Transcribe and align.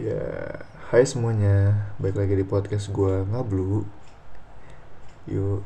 Ya, 0.00 0.64
hai 0.88 1.04
semuanya, 1.04 1.92
balik 2.00 2.24
lagi 2.24 2.32
di 2.32 2.46
podcast 2.48 2.88
gue 2.88 3.20
Ngablu. 3.20 3.84
Yo, 5.28 5.60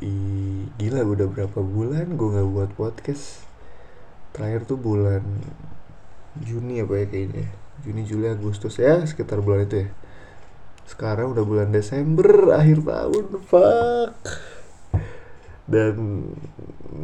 gila 0.75 1.07
udah 1.07 1.31
berapa 1.31 1.63
bulan 1.63 2.19
gue 2.19 2.35
gak 2.35 2.51
buat 2.51 2.71
podcast? 2.75 3.47
Terakhir 4.35 4.67
tuh 4.67 4.75
bulan 4.75 5.23
Juni 6.43 6.83
apa 6.83 6.99
ya 6.99 7.07
kayaknya. 7.07 7.47
Juni, 7.87 8.03
Juli, 8.03 8.27
Agustus. 8.27 8.83
Ya 8.83 9.07
sekitar 9.07 9.39
bulan 9.39 9.71
itu 9.71 9.87
ya. 9.87 9.89
Sekarang 10.83 11.31
udah 11.31 11.47
bulan 11.47 11.71
Desember, 11.71 12.59
akhir 12.59 12.83
tahun, 12.83 13.39
fuck. 13.39 14.19
Dan 15.71 15.95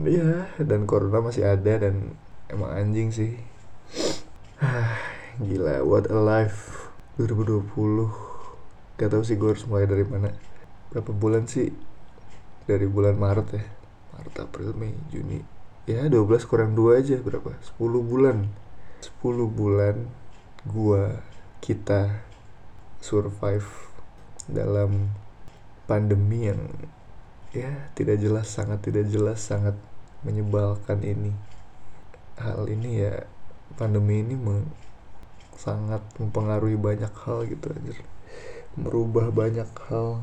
ya, 0.02 0.50
dan 0.58 0.82
corona 0.82 1.22
masih 1.22 1.46
ada 1.46 1.78
dan 1.78 2.10
emang 2.50 2.74
anjing 2.74 3.14
sih. 3.14 3.38
Gila, 5.46 5.86
what 5.86 6.10
a 6.10 6.18
life 6.18 6.79
2020 7.20 8.30
Gak 9.00 9.16
tau 9.16 9.24
sih 9.24 9.40
gue 9.40 9.48
harus 9.48 9.64
mulai 9.64 9.88
dari 9.88 10.04
mana. 10.04 10.28
Berapa 10.92 11.08
bulan 11.16 11.48
sih? 11.48 11.72
Dari 12.68 12.84
bulan 12.84 13.16
Maret 13.16 13.48
ya. 13.56 13.64
Maret, 14.12 14.44
April, 14.44 14.76
Mei, 14.76 14.92
Juni. 15.08 15.40
Ya 15.88 16.04
12 16.04 16.44
kurang 16.44 16.76
2 16.76 17.00
aja 17.00 17.16
berapa? 17.24 17.56
10 17.80 17.80
bulan. 17.80 18.44
10 19.00 19.24
bulan 19.48 20.04
Gua 20.68 21.24
Kita 21.64 22.20
Survive 23.00 23.64
Dalam 24.44 25.08
Pandemi 25.88 26.52
yang 26.52 26.60
Ya 27.56 27.88
tidak 27.96 28.20
jelas 28.20 28.52
Sangat 28.52 28.84
tidak 28.84 29.08
jelas 29.08 29.40
Sangat 29.40 29.80
menyebalkan 30.20 31.00
ini. 31.00 31.32
Hal 32.36 32.68
ini 32.68 33.00
ya 33.00 33.24
Pandemi 33.80 34.20
ini 34.20 34.36
sangat 35.60 36.00
mempengaruhi 36.16 36.80
banyak 36.80 37.12
hal 37.12 37.44
gitu 37.44 37.68
aja 37.68 38.00
merubah 38.78 39.32
banyak 39.34 39.66
hal. 39.90 40.22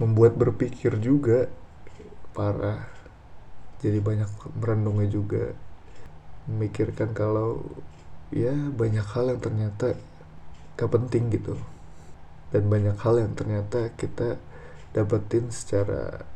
Membuat 0.00 0.34
berpikir 0.34 0.98
juga 0.98 1.46
parah. 2.34 2.90
Jadi 3.78 3.98
banyak 4.02 4.30
merenungnya 4.58 5.08
juga. 5.10 5.54
Memikirkan 6.50 7.14
kalau 7.14 7.62
ya 8.34 8.50
banyak 8.52 9.04
hal 9.04 9.36
yang 9.36 9.40
ternyata 9.42 9.94
gak 10.74 10.90
penting 10.90 11.30
gitu. 11.30 11.54
Dan 12.50 12.66
banyak 12.66 12.98
hal 12.98 13.22
yang 13.22 13.32
ternyata 13.38 13.94
kita 13.94 14.40
dapetin 14.92 15.48
secara 15.54 16.26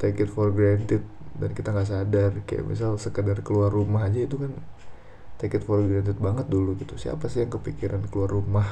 take 0.00 0.24
it 0.24 0.30
for 0.32 0.50
granted 0.50 1.04
dan 1.36 1.52
kita 1.52 1.70
nggak 1.70 1.90
sadar. 1.90 2.32
Kayak 2.48 2.64
misal 2.66 2.96
sekedar 2.96 3.44
keluar 3.44 3.68
rumah 3.68 4.08
aja 4.08 4.24
itu 4.24 4.40
kan 4.40 4.50
take 5.38 5.58
it 5.58 5.64
for 5.66 5.82
granted 5.82 6.18
banget 6.18 6.46
dulu 6.46 6.78
gitu. 6.78 6.94
Siapa 6.98 7.26
sih 7.26 7.44
yang 7.46 7.52
kepikiran 7.52 8.04
keluar 8.08 8.30
rumah 8.30 8.68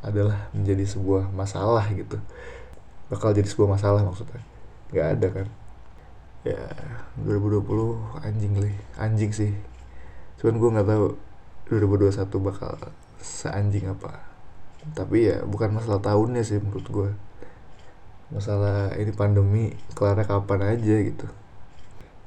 adalah 0.00 0.48
menjadi 0.56 0.84
sebuah 0.86 1.30
masalah 1.30 1.86
gitu? 1.92 2.18
Bakal 3.12 3.36
jadi 3.36 3.48
sebuah 3.48 3.78
masalah 3.78 4.02
maksudnya. 4.02 4.42
Nggak 4.90 5.08
ada 5.18 5.28
kan? 5.30 5.46
Ya 6.40 6.62
2020 7.20 8.24
anjing 8.24 8.52
li 8.58 8.72
anjing 8.96 9.30
sih. 9.30 9.52
Cuman 10.40 10.56
gue 10.56 10.70
nggak 10.78 10.88
tahu 10.88 11.06
2021 11.68 12.48
bakal 12.48 12.72
seanjing 13.20 13.92
apa. 13.92 14.24
Tapi 14.96 15.28
ya 15.28 15.44
bukan 15.44 15.76
masalah 15.76 16.00
tahunnya 16.00 16.40
sih 16.40 16.56
menurut 16.56 16.88
gue 16.88 17.10
masalah 18.30 18.94
ini 18.94 19.10
pandemi 19.10 19.74
kelarnya 19.98 20.22
kapan 20.22 20.78
aja 20.78 20.96
gitu 21.02 21.26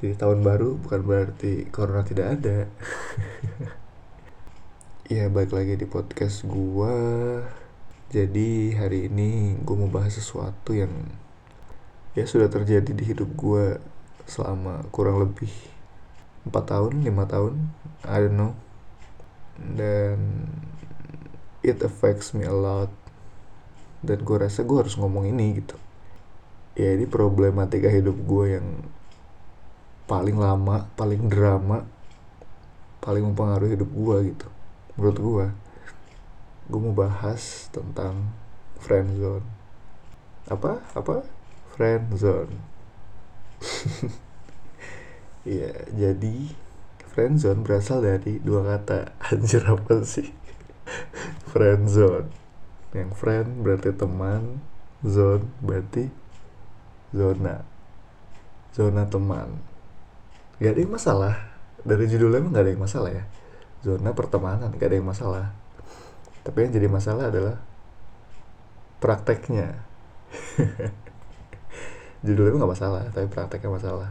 di 0.03 0.11
tahun 0.19 0.43
baru 0.43 0.75
bukan 0.83 0.99
berarti 1.07 1.71
corona 1.71 2.03
tidak 2.03 2.27
ada. 2.39 2.57
Ya 5.11 5.27
balik 5.27 5.51
lagi 5.51 5.75
di 5.75 5.83
podcast 5.83 6.47
gua. 6.47 6.95
Jadi 8.07 8.71
hari 8.71 9.11
ini 9.11 9.51
gue 9.59 9.75
mau 9.75 9.91
bahas 9.91 10.15
sesuatu 10.15 10.71
yang 10.71 10.89
ya 12.15 12.23
sudah 12.23 12.47
terjadi 12.47 12.87
di 12.87 13.03
hidup 13.11 13.27
gue 13.35 13.83
selama 14.23 14.87
kurang 14.95 15.19
lebih 15.27 15.51
4 16.47 16.55
tahun 16.55 17.03
5 17.03 17.33
tahun 17.35 17.53
I 18.07 18.17
don't 18.25 18.39
know. 18.39 18.53
Dan 19.59 20.47
it 21.61 21.83
affects 21.83 22.31
me 22.31 22.47
a 22.47 22.55
lot. 22.55 22.89
Dan 24.01 24.23
gue 24.23 24.37
rasa 24.39 24.63
gue 24.63 24.87
harus 24.87 24.95
ngomong 24.95 25.27
ini 25.27 25.59
gitu. 25.59 25.75
Ya 26.79 26.95
ini 26.95 27.05
problematika 27.11 27.91
hidup 27.91 28.15
gue 28.23 28.55
yang 28.55 28.87
paling 30.05 30.35
lama 30.35 30.87
paling 30.99 31.31
drama 31.31 31.87
paling 33.03 33.23
mempengaruhi 33.23 33.75
hidup 33.75 33.91
gue 33.91 34.17
gitu 34.35 34.47
menurut 34.95 35.19
gue 35.19 35.45
gue 36.71 36.79
mau 36.79 36.95
bahas 36.95 37.67
tentang 37.71 38.31
friend 38.79 39.19
zone 39.19 39.47
apa 40.47 40.83
apa 40.95 41.23
friend 41.75 42.15
zone 42.19 42.53
Iya, 45.43 45.75
jadi 45.91 46.55
friend 47.03 47.35
zone 47.35 47.67
berasal 47.67 47.99
dari 47.99 48.39
dua 48.39 48.63
kata. 48.63 49.11
Anjir 49.27 49.67
apa 49.67 49.99
sih? 50.07 50.31
friend 51.51 51.91
zone. 51.91 52.31
Yang 52.95 53.11
friend 53.19 53.59
berarti 53.59 53.91
teman, 53.91 54.63
zone 55.03 55.51
berarti 55.59 56.07
zona. 57.11 57.67
Zona 58.71 59.03
teman 59.03 59.72
gak 60.59 60.71
ada 60.73 60.81
yang 60.81 60.93
masalah. 60.93 61.35
Dari 61.83 62.05
judulnya 62.09 62.39
emang 62.41 62.53
gak 62.53 62.63
ada 62.65 62.71
yang 62.73 62.83
masalah 62.83 63.11
ya. 63.11 63.23
Zona 63.83 64.11
pertemanan 64.11 64.69
gak 64.75 64.89
ada 64.89 64.95
yang 64.97 65.07
masalah. 65.07 65.45
Tapi 66.43 66.57
yang 66.67 66.71
jadi 66.75 66.87
masalah 66.89 67.29
adalah 67.31 67.55
prakteknya. 68.99 69.79
Judulnya 72.25 72.55
emang 72.55 72.67
gak 72.67 72.73
masalah 72.79 73.03
tapi 73.11 73.27
prakteknya 73.31 73.71
masalah. 73.71 74.09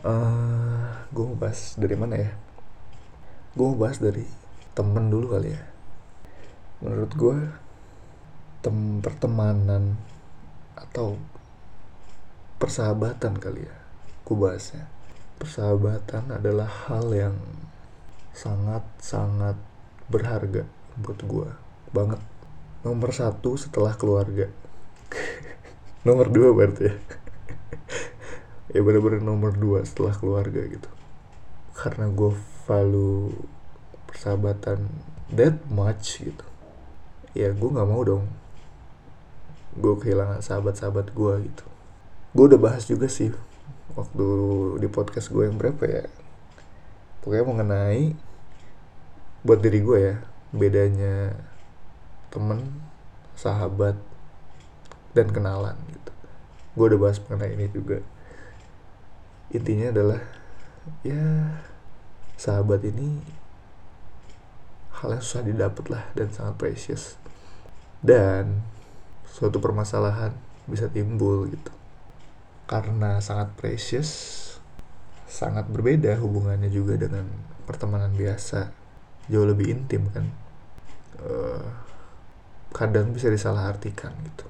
Uh, 0.00 0.10
eh, 0.10 0.86
gue 1.12 1.24
mau 1.26 1.36
bahas 1.36 1.74
dari 1.76 1.96
mana 1.98 2.14
ya? 2.16 2.30
Gue 3.54 3.66
mau 3.74 3.78
bahas 3.78 3.98
dari 3.98 4.24
temen 4.74 5.10
dulu 5.10 5.34
kali 5.34 5.54
ya. 5.54 5.62
Menurut 6.80 7.12
gue 7.12 7.36
tem 8.60 9.00
pertemanan 9.00 9.96
atau 10.76 11.16
persahabatan 12.60 13.40
kali 13.40 13.64
ya 13.64 13.76
gue 14.28 14.36
bahasnya 14.36 14.84
persahabatan 15.40 16.36
adalah 16.36 16.68
hal 16.68 17.08
yang 17.16 17.36
sangat-sangat 18.36 19.56
berharga 20.12 20.68
buat 21.00 21.16
gue 21.24 21.48
banget. 21.96 22.20
Nomor 22.84 23.10
satu 23.16 23.56
setelah 23.56 23.96
keluarga. 23.96 24.52
Nomor 26.06 26.28
dua 26.28 26.52
berarti 26.52 26.92
ya. 26.92 26.94
Ya 28.70 28.86
bener-bener 28.86 29.18
nomor 29.18 29.50
dua 29.50 29.82
setelah 29.82 30.14
keluarga 30.14 30.62
gitu. 30.62 30.86
Karena 31.74 32.06
gue 32.06 32.38
value 32.70 33.34
persahabatan 34.06 34.86
that 35.34 35.58
much 35.66 36.22
gitu. 36.22 36.46
Ya 37.34 37.50
gue 37.50 37.66
nggak 37.66 37.90
mau 37.90 37.98
dong. 38.06 38.30
Gue 39.74 39.98
kehilangan 39.98 40.38
sahabat-sahabat 40.38 41.10
gue 41.10 41.50
gitu. 41.50 41.66
Gue 42.30 42.44
udah 42.46 42.62
bahas 42.62 42.86
juga 42.86 43.10
sih 43.10 43.34
waktu 43.98 44.26
di 44.78 44.88
podcast 44.90 45.32
gue 45.32 45.48
yang 45.48 45.56
berapa 45.58 45.82
ya? 45.86 46.04
Pokoknya 47.20 47.44
mengenai 47.46 48.14
buat 49.40 49.60
diri 49.60 49.80
gue 49.80 49.98
ya 49.98 50.16
bedanya 50.52 51.32
temen 52.28 52.82
sahabat 53.34 53.96
dan 55.16 55.26
kenalan 55.32 55.74
gitu. 55.90 56.12
Gue 56.76 56.84
udah 56.94 57.00
bahas 57.00 57.18
mengenai 57.24 57.56
ini 57.56 57.66
juga. 57.72 57.98
Intinya 59.50 59.90
adalah 59.90 60.20
ya 61.02 61.58
sahabat 62.38 62.86
ini 62.86 63.20
hal 65.00 65.16
yang 65.16 65.24
susah 65.24 65.42
didapat 65.42 65.84
lah 65.88 66.04
dan 66.14 66.28
sangat 66.30 66.54
precious. 66.60 67.16
Dan 68.00 68.62
suatu 69.26 69.60
permasalahan 69.60 70.32
bisa 70.68 70.88
timbul 70.88 71.48
gitu 71.50 71.79
karena 72.70 73.18
sangat 73.18 73.50
precious 73.58 74.38
sangat 75.26 75.66
berbeda 75.66 76.14
hubungannya 76.22 76.70
juga 76.70 76.94
dengan 76.94 77.26
pertemanan 77.66 78.14
biasa. 78.14 78.70
Jauh 79.30 79.46
lebih 79.46 79.74
intim 79.74 80.06
kan. 80.10 80.26
Uh, 81.18 81.66
kadang 82.70 83.10
bisa 83.10 83.26
disalahartikan 83.30 84.14
gitu. 84.26 84.46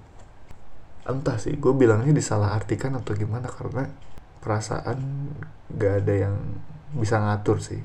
Entah 1.09 1.41
sih 1.41 1.57
gue 1.57 1.73
bilangnya 1.73 2.13
disalahartikan 2.13 2.97
atau 3.01 3.17
gimana 3.17 3.49
karena 3.49 3.89
perasaan 4.41 5.33
gak 5.73 6.05
ada 6.05 6.29
yang 6.29 6.37
bisa 6.97 7.21
ngatur 7.21 7.61
sih. 7.61 7.81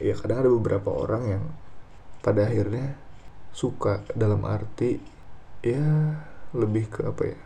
Ya 0.00 0.16
kadang 0.16 0.44
ada 0.44 0.50
beberapa 0.52 0.92
orang 0.92 1.22
yang 1.28 1.44
pada 2.24 2.48
akhirnya 2.48 2.96
suka 3.52 4.04
dalam 4.16 4.44
arti 4.48 4.96
ya 5.60 5.84
lebih 6.56 6.88
ke 6.88 7.00
apa 7.04 7.22
ya 7.30 7.43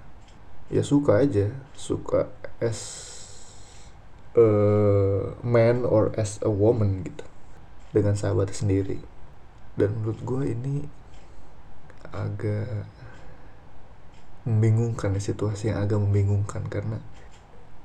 ya 0.69 0.85
suka 0.85 1.25
aja. 1.25 1.53
Suka 1.75 2.29
as 2.61 2.81
a 4.37 4.49
man 5.41 5.85
or 5.85 6.12
as 6.17 6.41
a 6.44 6.53
woman 6.53 7.05
gitu. 7.05 7.25
Dengan 7.93 8.15
sahabat 8.17 8.53
sendiri. 8.53 9.00
Dan 9.76 10.00
menurut 10.00 10.20
gue 10.25 10.43
ini 10.53 10.76
agak 12.09 12.88
membingungkan 14.49 15.12
ya 15.17 15.23
situasi 15.23 15.73
yang 15.73 15.85
agak 15.85 16.00
membingungkan. 16.00 16.65
Karena 16.69 17.00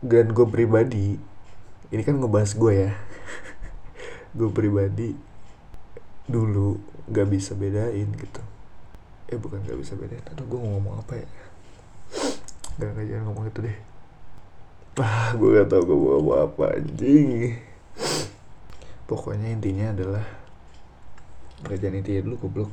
dan 0.03 0.35
gue 0.35 0.47
pribadi 0.47 1.15
ini 1.93 2.01
kan 2.03 2.19
ngebahas 2.19 2.51
gue 2.57 2.73
ya. 2.89 2.91
Gue 4.37 4.49
pribadi 4.49 5.13
dulu 6.25 6.81
gak 7.05 7.29
bisa 7.29 7.53
bedain 7.53 8.09
gitu. 8.17 8.41
Eh 9.29 9.37
bukan 9.37 9.61
gak 9.61 9.77
bisa 9.77 9.93
bedain. 9.93 10.25
Aduh 10.33 10.41
gue 10.49 10.57
ngomong 10.57 11.05
apa 11.05 11.21
ya 11.21 11.27
gak, 12.81 12.89
gak 12.97 13.05
jangan 13.05 13.23
ngomong 13.29 13.45
itu 13.49 13.59
deh. 13.69 13.77
Ah 14.97 15.33
gue 15.33 15.49
gak 15.57 15.69
tau 15.69 15.81
gue 15.85 15.97
mau 15.97 16.37
apa 16.41 16.77
anjing. 16.77 17.57
Pokoknya 19.05 19.53
intinya 19.53 19.93
adalah 19.93 20.25
jangan 21.65 22.01
intinya 22.01 22.21
dulu 22.25 22.35
goblok. 22.45 22.71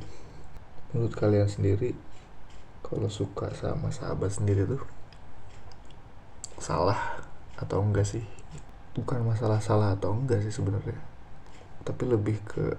Menurut 0.93 1.13
kalian 1.13 1.49
sendiri 1.49 1.93
kalau 2.81 3.13
suka 3.13 3.53
sama 3.57 3.93
sahabat 3.93 4.33
sendiri 4.33 4.65
tuh 4.65 4.83
salah 6.57 7.21
atau 7.61 7.85
enggak 7.85 8.09
sih? 8.09 8.25
Bukan 8.97 9.21
masalah 9.25 9.61
salah 9.61 9.97
atau 9.97 10.17
enggak 10.17 10.41
sih 10.41 10.53
sebenarnya. 10.53 10.97
Tapi 11.85 12.03
lebih 12.09 12.41
ke 12.45 12.77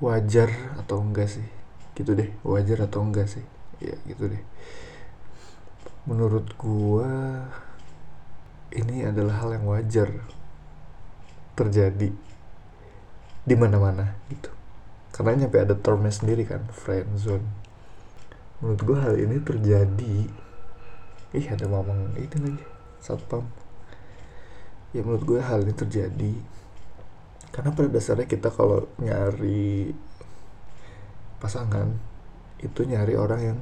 wajar 0.00 0.48
atau 0.80 1.04
enggak 1.04 1.28
sih? 1.28 1.44
Gitu 1.92 2.16
deh 2.16 2.32
wajar 2.44 2.88
atau 2.88 3.04
enggak 3.04 3.28
sih? 3.28 3.44
Ya 3.78 3.94
gitu 4.08 4.28
deh 4.28 4.42
menurut 6.08 6.48
gua 6.56 7.44
ini 8.72 9.04
adalah 9.04 9.44
hal 9.44 9.60
yang 9.60 9.68
wajar 9.68 10.08
terjadi 11.52 12.08
di 13.44 13.54
mana-mana 13.54 14.16
gitu. 14.32 14.48
Karena 15.12 15.44
nyampe 15.44 15.60
ada 15.60 15.76
termnya 15.76 16.12
sendiri 16.12 16.48
kan 16.48 16.64
friend 16.72 17.20
zone. 17.20 17.44
Menurut 18.64 18.80
gua 18.88 18.98
hal 19.04 19.20
ini 19.20 19.36
terjadi 19.44 20.48
ih 21.36 21.46
ada 21.52 21.68
mamang 21.68 22.16
ini 22.16 22.36
lagi 22.40 22.64
satpam. 23.04 23.44
Ya 24.96 25.04
menurut 25.04 25.24
gue 25.28 25.40
hal 25.44 25.68
ini 25.68 25.76
terjadi 25.76 26.32
karena 27.52 27.76
pada 27.76 27.88
dasarnya 27.92 28.24
kita 28.24 28.48
kalau 28.48 28.88
nyari 28.96 29.92
pasangan 31.36 31.92
itu 32.64 32.88
nyari 32.88 33.14
orang 33.14 33.40
yang 33.52 33.58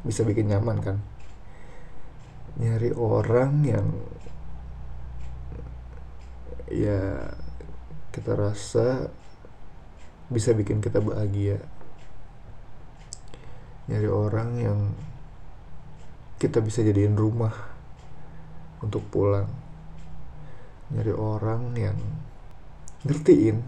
bisa 0.00 0.24
bikin 0.24 0.48
nyaman 0.48 0.80
kan 0.80 0.96
nyari 2.58 2.90
orang 2.96 3.52
yang 3.62 3.86
ya 6.70 7.30
kita 8.10 8.34
rasa 8.34 9.10
bisa 10.30 10.54
bikin 10.54 10.78
kita 10.78 11.02
bahagia. 11.02 11.58
Nyari 13.90 14.08
orang 14.10 14.50
yang 14.58 14.80
kita 16.38 16.62
bisa 16.62 16.82
jadiin 16.86 17.18
rumah 17.18 17.52
untuk 18.82 19.02
pulang. 19.10 19.50
Nyari 20.94 21.12
orang 21.14 21.74
yang 21.74 21.98
ngertiin 23.02 23.58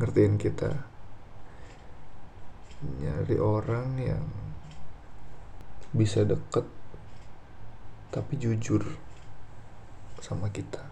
ngertiin 0.00 0.40
kita. 0.40 0.72
Nyari 2.82 3.36
orang 3.38 3.88
yang 4.00 4.24
bisa 5.92 6.24
deket 6.24 6.64
tapi 8.12 8.36
jujur 8.36 8.84
sama 10.20 10.52
kita. 10.52 10.84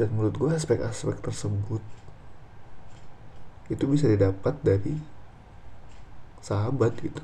Dan 0.00 0.16
menurut 0.16 0.34
gue 0.40 0.50
aspek-aspek 0.56 1.20
tersebut 1.20 1.84
itu 3.68 3.84
bisa 3.86 4.08
didapat 4.08 4.56
dari 4.64 4.96
sahabat 6.40 6.96
gitu. 6.98 7.22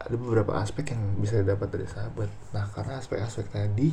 Ada 0.00 0.16
beberapa 0.16 0.56
aspek 0.56 0.96
yang 0.96 1.20
bisa 1.20 1.44
didapat 1.44 1.68
dari 1.68 1.86
sahabat. 1.86 2.32
Nah 2.56 2.66
karena 2.72 2.98
aspek-aspek 2.98 3.52
tadi 3.52 3.92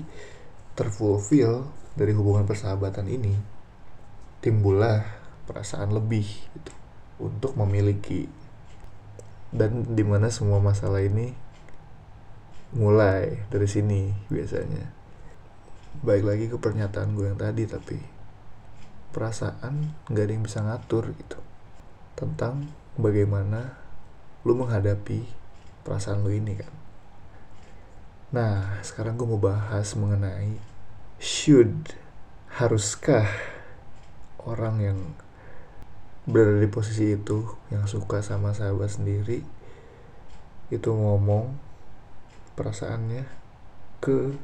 terfulfill 0.73 1.67
dari 1.93 2.15
hubungan 2.15 2.47
persahabatan 2.47 3.07
ini 3.07 3.35
timbullah 4.39 5.03
perasaan 5.45 5.91
lebih 5.91 6.25
gitu 6.25 6.73
untuk 7.19 7.53
memiliki. 7.59 8.31
Dan 9.55 9.95
di 9.95 10.03
mana 10.03 10.27
semua 10.33 10.59
masalah 10.59 10.99
ini 10.99 11.44
mulai 12.75 13.47
dari 13.47 13.65
sini 13.65 14.11
biasanya. 14.27 14.91
Baik 16.03 16.27
lagi 16.27 16.45
ke 16.51 16.59
pernyataan 16.59 17.15
gue 17.15 17.31
yang 17.31 17.39
tadi 17.39 17.63
tapi 17.63 17.97
perasaan 19.15 19.95
nggak 20.11 20.23
ada 20.27 20.33
yang 20.35 20.43
bisa 20.43 20.59
ngatur 20.59 21.15
gitu 21.15 21.39
tentang 22.19 22.67
bagaimana 22.99 23.79
lu 24.43 24.59
menghadapi 24.59 25.23
perasaan 25.87 26.27
lu 26.27 26.35
ini 26.35 26.59
kan? 26.59 26.73
Nah, 28.35 28.83
sekarang 28.83 29.15
gue 29.15 29.23
mau 29.23 29.39
bahas 29.39 29.95
mengenai 29.95 30.59
should 31.15 31.95
haruskah 32.59 33.31
orang 34.43 34.75
yang 34.83 34.99
berada 36.27 36.59
di 36.59 36.67
posisi 36.67 37.15
itu 37.15 37.47
yang 37.71 37.87
suka 37.87 38.19
sama 38.19 38.51
sahabat 38.51 38.91
sendiri 38.91 39.45
itu 40.73 40.89
ngomong 40.89 41.64
perasaannya 42.55 43.27
ke 43.99 44.35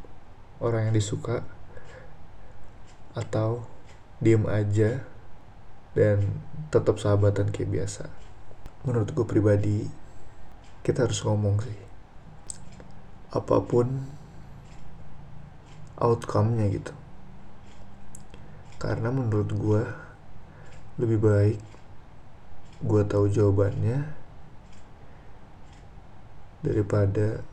orang 0.59 0.91
yang 0.91 0.95
disuka 0.95 1.43
atau 3.11 3.67
diem 4.23 4.45
aja 4.47 5.03
dan 5.97 6.39
tetap 6.71 6.99
sahabatan 7.01 7.51
kayak 7.51 7.71
biasa. 7.71 8.07
Menurut 8.87 9.11
gue 9.11 9.25
pribadi 9.27 9.89
kita 10.85 11.07
harus 11.09 11.19
ngomong 11.25 11.59
sih. 11.63 11.79
Apa 13.31 13.63
pun 13.63 14.07
outcome-nya 15.99 16.67
gitu. 16.71 16.93
Karena 18.81 19.13
menurut 19.13 19.49
gue 19.51 19.83
lebih 20.99 21.19
baik 21.21 21.59
gue 22.81 23.01
tahu 23.05 23.29
jawabannya 23.29 24.09
daripada 26.65 27.45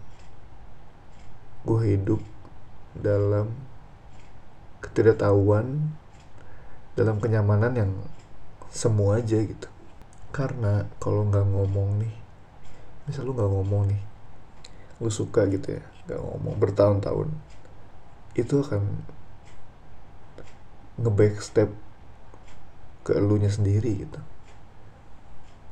gue 1.68 1.80
hidup 1.84 2.24
dalam 2.96 3.52
ketidaktahuan 4.80 5.92
dalam 6.96 7.20
kenyamanan 7.20 7.76
yang 7.76 7.92
semua 8.72 9.20
aja 9.20 9.36
gitu. 9.36 9.68
Karena 10.32 10.88
kalau 10.96 11.28
nggak 11.28 11.44
ngomong 11.44 12.00
nih 12.00 12.14
misal 13.04 13.28
lu 13.28 13.36
nggak 13.36 13.52
ngomong 13.52 13.82
nih 13.92 14.02
lu 15.00 15.08
suka 15.12 15.48
gitu 15.48 15.80
ya 15.80 15.84
gak 16.08 16.20
ngomong 16.20 16.60
bertahun-tahun 16.60 17.28
itu 18.36 18.54
akan 18.60 18.82
nge-backstep 21.00 21.70
ke 23.04 23.12
elunya 23.16 23.48
sendiri 23.48 24.04
gitu. 24.08 24.20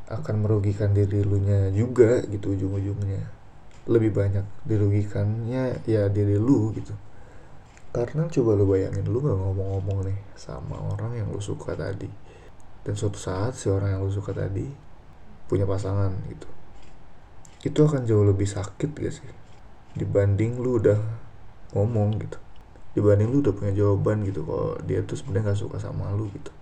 Akan 0.06 0.44
merugikan 0.44 0.94
diri 0.94 1.24
elunya 1.24 1.72
juga 1.74 2.22
gitu 2.28 2.54
ujung-ujungnya 2.54 3.35
lebih 3.86 4.10
banyak 4.10 4.42
dirugikannya 4.66 5.86
ya 5.86 6.10
diri 6.10 6.34
lu 6.38 6.74
gitu. 6.74 6.94
Karena 7.94 8.28
coba 8.28 8.58
lu 8.58 8.68
bayangin 8.68 9.06
lu 9.08 9.24
gak 9.24 9.38
ngomong-ngomong 9.38 10.10
nih 10.10 10.18
sama 10.36 10.76
orang 10.76 11.16
yang 11.16 11.28
lu 11.32 11.40
suka 11.40 11.72
tadi. 11.78 12.10
Dan 12.82 12.94
suatu 12.98 13.16
saat 13.16 13.56
si 13.56 13.70
orang 13.72 13.96
yang 13.96 14.02
lu 14.04 14.12
suka 14.12 14.36
tadi 14.36 14.68
punya 15.46 15.64
pasangan 15.64 16.12
gitu. 16.28 16.48
Itu 17.64 17.88
akan 17.88 18.04
jauh 18.04 18.26
lebih 18.26 18.44
sakit 18.44 18.90
gak 18.92 19.14
sih? 19.14 19.30
Dibanding 19.96 20.60
lu 20.60 20.82
udah 20.82 20.98
ngomong 21.72 22.20
gitu. 22.20 22.36
Dibanding 22.92 23.32
lu 23.32 23.40
udah 23.40 23.54
punya 23.54 23.72
jawaban 23.72 24.26
gitu 24.28 24.44
kalau 24.44 24.76
dia 24.84 25.00
tuh 25.06 25.16
sebenarnya 25.16 25.52
nggak 25.52 25.60
suka 25.60 25.76
sama 25.80 26.12
lu 26.12 26.28
gitu. 26.36 26.52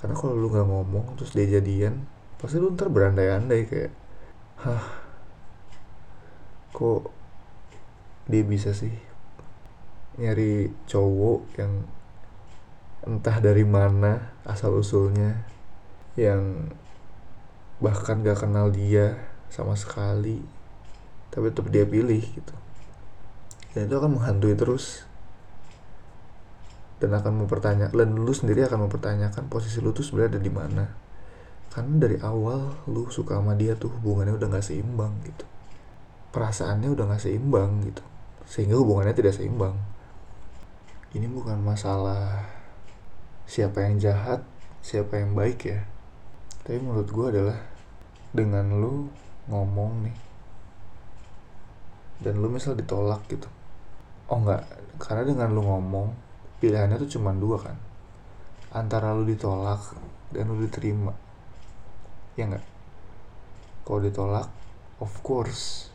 Karena 0.00 0.16
kalau 0.16 0.34
lu 0.34 0.48
nggak 0.48 0.66
ngomong 0.66 1.06
terus 1.20 1.36
dia 1.36 1.46
jadian 1.46 2.08
pasti 2.40 2.56
lu 2.56 2.72
ntar 2.72 2.88
berandai-andai 2.88 3.68
kayak 3.68 3.92
hah 4.64 4.99
kok 6.70 7.10
dia 8.30 8.46
bisa 8.46 8.70
sih 8.70 8.94
nyari 10.20 10.70
cowok 10.86 11.40
yang 11.58 11.72
entah 13.06 13.40
dari 13.40 13.64
mana 13.64 14.36
asal 14.44 14.76
usulnya 14.76 15.46
yang 16.14 16.68
bahkan 17.80 18.20
gak 18.20 18.44
kenal 18.44 18.68
dia 18.68 19.16
sama 19.48 19.72
sekali 19.72 20.44
tapi 21.30 21.48
tetap 21.54 21.70
dia 21.70 21.86
pilih 21.86 22.20
gitu. 22.20 22.54
Dan 23.70 23.86
itu 23.86 23.94
akan 23.94 24.18
menghantui 24.18 24.58
terus. 24.58 25.06
Dan 26.98 27.14
akan 27.14 27.46
mempertanyakan 27.46 27.94
dan 27.94 28.10
lu 28.12 28.34
sendiri 28.34 28.66
akan 28.66 28.90
mempertanyakan 28.90 29.46
posisi 29.46 29.78
lu 29.78 29.94
tuh 29.94 30.02
sebenarnya 30.02 30.36
ada 30.36 30.42
di 30.42 30.52
mana. 30.52 30.84
Karena 31.70 31.94
dari 32.02 32.18
awal 32.18 32.82
lu 32.90 33.06
suka 33.14 33.38
sama 33.38 33.54
dia 33.54 33.78
tuh 33.78 33.94
hubungannya 33.94 34.34
udah 34.36 34.58
gak 34.58 34.66
seimbang 34.66 35.14
gitu 35.22 35.46
perasaannya 36.30 36.88
udah 36.90 37.04
gak 37.14 37.22
seimbang 37.22 37.82
gitu. 37.86 38.02
Sehingga 38.46 38.78
hubungannya 38.78 39.14
tidak 39.14 39.34
seimbang. 39.36 39.74
Ini 41.10 41.26
bukan 41.26 41.58
masalah 41.58 42.46
siapa 43.50 43.82
yang 43.82 43.98
jahat 43.98 44.46
siapa 44.80 45.20
yang 45.20 45.36
baik 45.36 45.58
ya. 45.66 45.82
Tapi 46.62 46.78
menurut 46.78 47.08
gue 47.10 47.26
adalah 47.34 47.58
dengan 48.30 48.78
lu 48.78 49.10
ngomong 49.50 50.06
nih 50.06 50.16
dan 52.22 52.38
lu 52.38 52.46
misal 52.52 52.78
ditolak 52.78 53.26
gitu. 53.26 53.48
Oh 54.30 54.38
enggak 54.38 54.62
karena 55.02 55.26
dengan 55.26 55.50
lu 55.50 55.66
ngomong 55.66 56.14
pilihannya 56.62 57.00
tuh 57.00 57.10
cuma 57.18 57.34
dua 57.34 57.58
kan. 57.58 57.76
Antara 58.70 59.10
lu 59.16 59.26
ditolak 59.26 59.82
dan 60.30 60.46
lu 60.46 60.62
diterima. 60.62 61.10
Ya 62.38 62.46
enggak 62.46 62.64
kalau 63.90 64.06
ditolak 64.06 64.46
of 65.02 65.10
course 65.26 65.89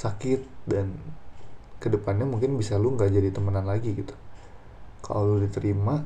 sakit 0.00 0.40
dan 0.64 0.96
ke 1.76 1.92
depannya 1.92 2.24
mungkin 2.24 2.56
bisa 2.56 2.80
lu 2.80 2.96
nggak 2.96 3.12
jadi 3.12 3.28
temenan 3.28 3.68
lagi 3.68 3.92
gitu. 3.92 4.16
Kalau 5.04 5.36
lu 5.36 5.44
diterima 5.44 6.00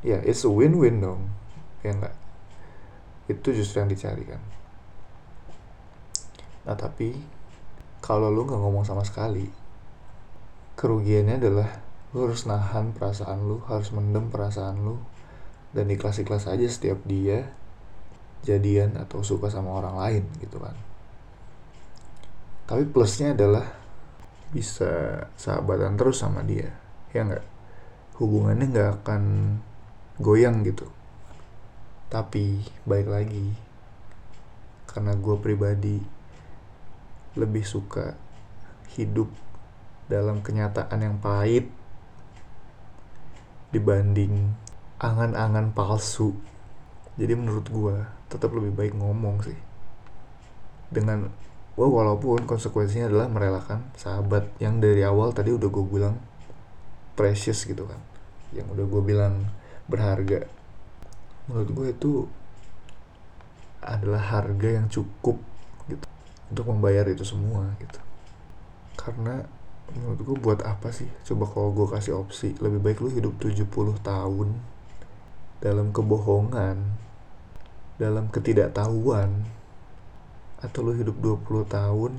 ya 0.00 0.24
it's 0.24 0.48
a 0.48 0.50
win-win 0.52 1.04
dong 1.04 1.28
ya 1.84 1.92
enggak 1.92 2.14
itu 3.28 3.48
justru 3.52 3.84
yang 3.84 3.90
dicari 3.92 4.24
kan. 4.24 4.40
Nah 6.64 6.76
tapi 6.76 7.12
kalau 8.00 8.32
lu 8.32 8.48
nggak 8.48 8.60
ngomong 8.64 8.88
sama 8.88 9.04
sekali 9.04 9.44
kerugiannya 10.76 11.36
adalah 11.40 11.68
lu 12.16 12.28
harus 12.28 12.48
nahan 12.48 12.96
perasaan 12.96 13.44
lu 13.44 13.60
harus 13.68 13.92
mendem 13.92 14.32
perasaan 14.32 14.76
lu 14.80 14.96
dan 15.76 15.90
ikhlas-ikhlas 15.92 16.48
aja 16.48 16.64
setiap 16.64 17.02
dia 17.04 17.50
jadian 18.46 18.94
atau 18.96 19.20
suka 19.20 19.50
sama 19.50 19.74
orang 19.74 19.96
lain 19.98 20.24
gitu 20.40 20.62
kan 20.62 20.76
tapi 22.66 22.82
plusnya 22.90 23.32
adalah 23.32 23.66
bisa 24.50 25.22
sahabatan 25.38 25.94
terus 25.94 26.18
sama 26.22 26.42
dia 26.42 26.70
ya 27.14 27.22
nggak? 27.22 27.46
Hubungannya 28.18 28.66
nggak 28.68 28.90
akan 29.02 29.22
goyang 30.18 30.66
gitu. 30.66 30.90
Tapi 32.10 32.60
baik 32.84 33.08
lagi 33.08 33.48
karena 34.90 35.12
gue 35.14 35.36
pribadi 35.38 35.98
lebih 37.36 37.62
suka 37.62 38.16
hidup 38.96 39.28
dalam 40.08 40.40
kenyataan 40.40 40.98
yang 41.02 41.16
pahit 41.20 41.68
dibanding 43.70 44.56
angan-angan 44.96 45.76
palsu. 45.76 46.32
Jadi 47.20 47.32
menurut 47.36 47.66
gue 47.68 47.96
tetap 48.32 48.50
lebih 48.56 48.72
baik 48.72 48.94
ngomong 48.96 49.44
sih. 49.44 49.58
Dengan 50.88 51.28
wah 51.76 51.90
walaupun 51.92 52.48
konsekuensinya 52.48 53.12
adalah 53.12 53.28
merelakan 53.28 53.84
sahabat 54.00 54.48
yang 54.58 54.80
dari 54.80 55.04
awal 55.04 55.36
tadi 55.36 55.52
udah 55.52 55.68
gue 55.68 55.84
bilang 55.84 56.16
precious 57.12 57.68
gitu 57.68 57.84
kan. 57.84 58.00
Yang 58.56 58.66
udah 58.76 58.86
gue 58.88 59.02
bilang 59.04 59.34
berharga. 59.84 60.48
Menurut 61.46 61.70
gue 61.72 61.86
itu 61.92 62.12
adalah 63.84 64.18
harga 64.18 64.68
yang 64.82 64.88
cukup 64.88 65.38
gitu 65.86 66.06
untuk 66.50 66.64
membayar 66.72 67.06
itu 67.06 67.22
semua 67.22 67.70
gitu. 67.78 68.00
Karena 68.96 69.44
menurut 69.92 70.20
gue 70.24 70.36
buat 70.40 70.60
apa 70.64 70.90
sih? 70.90 71.06
Coba 71.28 71.44
kalau 71.46 71.70
gue 71.76 71.86
kasih 71.92 72.16
opsi 72.16 72.56
lebih 72.58 72.80
baik 72.80 73.04
lu 73.04 73.12
hidup 73.12 73.36
70 73.38 73.68
tahun 74.00 74.48
dalam 75.60 75.92
kebohongan 75.92 76.76
dalam 77.96 78.28
ketidaktahuan 78.28 79.48
atau 80.64 80.80
lu 80.80 80.92
hidup 80.96 81.16
20 81.20 81.68
tahun 81.68 82.12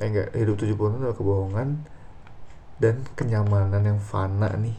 eh 0.00 0.08
enggak 0.08 0.32
hidup 0.32 0.56
70 0.56 0.76
tahun 0.76 1.00
dalam 1.04 1.16
kebohongan 1.16 1.68
dan 2.80 3.04
kenyamanan 3.12 3.82
yang 3.84 4.00
fana 4.00 4.48
nih 4.56 4.78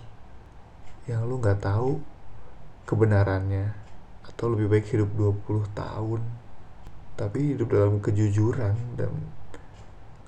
yang 1.10 1.25
lu 1.25 1.41
nggak 1.41 1.62
tahu 1.62 2.01
kebenarannya. 2.86 3.74
Atau 4.21 4.53
lebih 4.53 4.67
baik 4.69 4.86
hidup 4.91 5.10
20 5.17 5.71
tahun 5.74 6.21
tapi 7.19 7.53
hidup 7.53 7.69
dalam 7.69 8.01
kejujuran 8.01 8.74
dan 8.98 9.13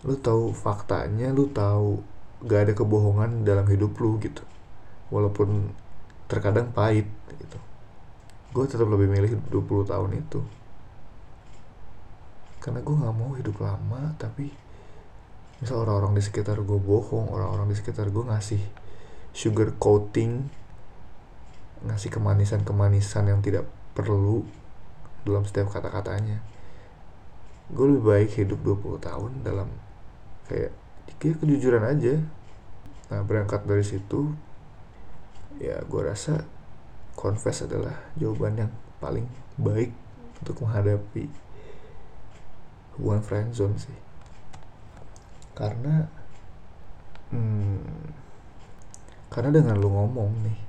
lu 0.06 0.14
tahu 0.20 0.54
faktanya 0.54 1.34
lu 1.34 1.50
tahu 1.50 2.04
gak 2.44 2.70
ada 2.70 2.74
kebohongan 2.76 3.48
dalam 3.48 3.66
hidup 3.66 3.98
lu 3.98 4.20
gitu. 4.22 4.44
Walaupun 5.10 5.72
terkadang 6.28 6.70
pahit 6.76 7.08
gitu. 7.32 7.58
Gue 8.54 8.66
tetap 8.70 8.86
lebih 8.86 9.10
milih 9.10 9.40
hidup 9.40 9.46
20 9.66 9.92
tahun 9.92 10.12
itu 10.20 10.42
karena 12.64 12.80
gue 12.80 12.96
nggak 12.96 13.16
mau 13.20 13.36
hidup 13.36 13.60
lama 13.60 14.16
tapi 14.16 14.48
misal 15.60 15.84
orang-orang 15.84 16.16
di 16.16 16.24
sekitar 16.24 16.64
gue 16.64 16.80
bohong 16.80 17.28
orang-orang 17.28 17.68
di 17.68 17.76
sekitar 17.76 18.08
gue 18.08 18.24
ngasih 18.24 18.64
sugar 19.36 19.76
coating 19.76 20.48
ngasih 21.84 22.10
kemanisan-kemanisan 22.16 23.28
yang 23.28 23.44
tidak 23.44 23.68
perlu 23.92 24.48
dalam 25.28 25.44
setiap 25.44 25.72
kata-katanya. 25.72 26.40
Gue 27.72 27.92
lebih 27.92 28.04
baik 28.08 28.30
hidup 28.40 28.60
20 28.64 29.04
tahun 29.04 29.32
dalam 29.44 29.68
kayak 30.48 30.72
kayak 31.20 31.44
kejujuran 31.44 31.84
aja. 31.84 32.16
Nah 33.12 33.20
berangkat 33.28 33.68
dari 33.68 33.84
situ 33.84 34.32
ya 35.60 35.84
gue 35.84 36.02
rasa 36.02 36.44
confess 37.14 37.68
adalah 37.68 37.94
jawaban 38.18 38.68
yang 38.68 38.72
paling 38.98 39.28
baik 39.60 39.94
untuk 40.42 40.66
menghadapi 40.66 41.30
hubungan 42.98 43.22
friendzone 43.26 43.78
sih. 43.78 43.98
Karena 45.54 46.10
hmm, 47.34 48.10
karena 49.34 49.50
dengan 49.50 49.82
lu 49.82 49.90
ngomong 49.90 50.32
nih 50.46 50.60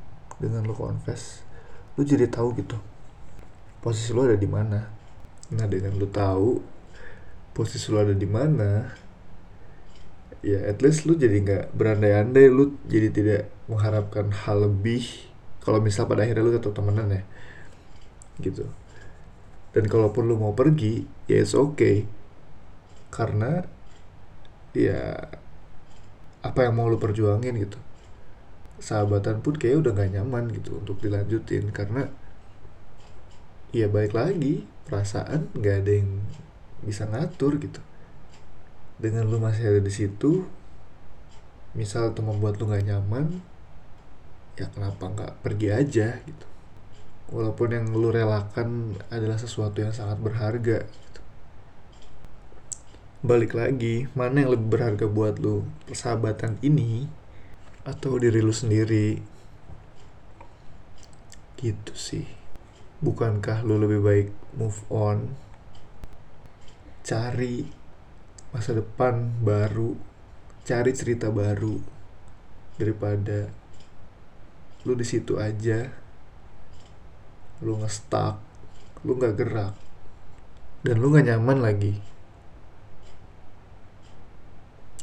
dengan 0.41 0.65
lu 0.65 0.73
confess 0.73 1.45
lu 1.95 2.03
jadi 2.03 2.27
tahu 2.27 2.57
gitu 2.59 2.81
posisi 3.85 4.17
lu 4.17 4.25
ada 4.25 4.41
di 4.41 4.49
mana. 4.49 4.89
Nah 5.53 5.67
dengan 5.69 5.93
lu 6.01 6.09
tahu 6.09 6.57
posisi 7.53 7.93
lu 7.93 8.01
ada 8.01 8.17
di 8.17 8.25
mana 8.25 8.89
ya 10.41 10.65
at 10.65 10.81
least 10.81 11.05
lu 11.05 11.17
jadi 11.17 11.37
nggak 11.41 11.65
berandai-andai 11.77 12.49
lu 12.49 12.81
jadi 12.89 13.09
tidak 13.13 13.43
mengharapkan 13.69 14.33
hal 14.33 14.65
lebih 14.65 15.05
kalau 15.61 15.81
misal 15.81 16.09
pada 16.09 16.25
akhirnya 16.25 16.45
lu 16.45 16.53
tetap 16.57 16.73
temenan 16.73 17.13
ya 17.13 17.23
gitu. 18.41 18.65
Dan 19.77 19.85
kalaupun 19.85 20.25
lu 20.25 20.41
mau 20.41 20.57
pergi 20.57 21.05
ya 21.31 21.41
it's 21.41 21.57
okay. 21.57 22.05
Karena 23.09 23.65
ya 24.75 25.31
apa 26.45 26.59
yang 26.67 26.75
mau 26.77 26.91
lu 26.91 27.01
perjuangin 27.01 27.57
gitu. 27.57 27.79
Sahabatan 28.83 29.41
pun 29.41 29.57
kayak 29.57 29.87
udah 29.87 29.93
gak 29.97 30.13
nyaman 30.13 30.51
gitu 30.53 30.77
untuk 30.83 31.01
dilanjutin 31.01 31.73
karena 31.73 32.11
ya 33.73 33.89
baik 33.89 34.13
lagi 34.13 34.67
perasaan 34.85 35.49
gak 35.57 35.87
ada 35.87 35.93
yang 36.05 36.21
bisa 36.85 37.09
ngatur 37.09 37.57
gitu. 37.63 37.81
Dengan 39.01 39.27
lu 39.27 39.41
masih 39.41 39.73
ada 39.73 39.81
di 39.81 39.93
situ 39.93 40.45
misal 41.75 42.15
itu 42.15 42.21
membuat 42.23 42.61
lu 42.61 42.71
gak 42.71 42.87
nyaman 42.87 43.43
ya 44.55 44.71
kenapa 44.71 45.11
nggak 45.11 45.33
pergi 45.43 45.69
aja 45.71 46.09
gitu. 46.23 46.47
Walaupun 47.35 47.69
yang 47.75 47.87
lu 47.91 48.15
relakan 48.15 48.95
adalah 49.11 49.41
sesuatu 49.41 49.83
yang 49.83 49.91
sangat 49.91 50.21
berharga. 50.23 50.87
Balik 53.25 53.57
lagi 53.57 54.05
mana 54.13 54.45
yang 54.45 54.53
lebih 54.53 54.69
berharga 54.69 55.09
buat 55.09 55.41
lu? 55.41 55.65
Persahabatan 55.89 56.61
ini 56.61 57.09
atau 57.89 58.21
diri 58.21 58.45
lu 58.45 58.53
sendiri? 58.53 59.17
Gitu 61.57 61.95
sih. 61.97 62.29
Bukankah 63.01 63.65
lu 63.65 63.81
lebih 63.81 64.05
baik 64.05 64.29
move 64.61 64.77
on? 64.93 65.33
Cari 67.01 67.65
masa 68.53 68.77
depan 68.77 69.41
baru. 69.41 69.97
Cari 70.69 70.93
cerita 70.93 71.33
baru 71.33 71.81
daripada 72.77 73.49
lu 74.85 74.93
di 74.93 75.07
situ 75.09 75.41
aja. 75.41 75.89
Lu 77.65 77.81
ngestak 77.81 78.37
lu 79.01 79.17
nggak 79.17 79.37
gerak 79.37 79.73
dan 80.85 80.97
lu 81.01 81.09
nggak 81.09 81.29
nyaman 81.33 81.61
lagi 81.65 82.14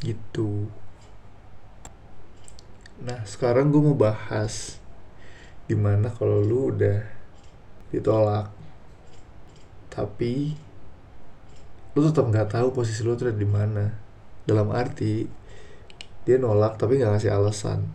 gitu. 0.01 0.67
Nah 3.01 3.22
sekarang 3.25 3.70
gue 3.70 3.81
mau 3.81 3.98
bahas 3.98 4.77
gimana 5.70 6.10
kalau 6.12 6.41
lu 6.41 6.74
udah 6.74 7.05
ditolak. 7.93 8.50
Tapi 9.93 10.58
lu 11.91 12.00
tetap 12.01 12.25
nggak 12.27 12.58
tahu 12.58 12.74
posisi 12.74 13.05
lu 13.05 13.13
tuh 13.13 13.31
di 13.31 13.48
mana. 13.48 13.93
Dalam 14.41 14.74
arti 14.74 15.29
dia 16.25 16.38
nolak 16.38 16.81
tapi 16.81 16.98
nggak 16.98 17.17
ngasih 17.17 17.31
alasan. 17.34 17.86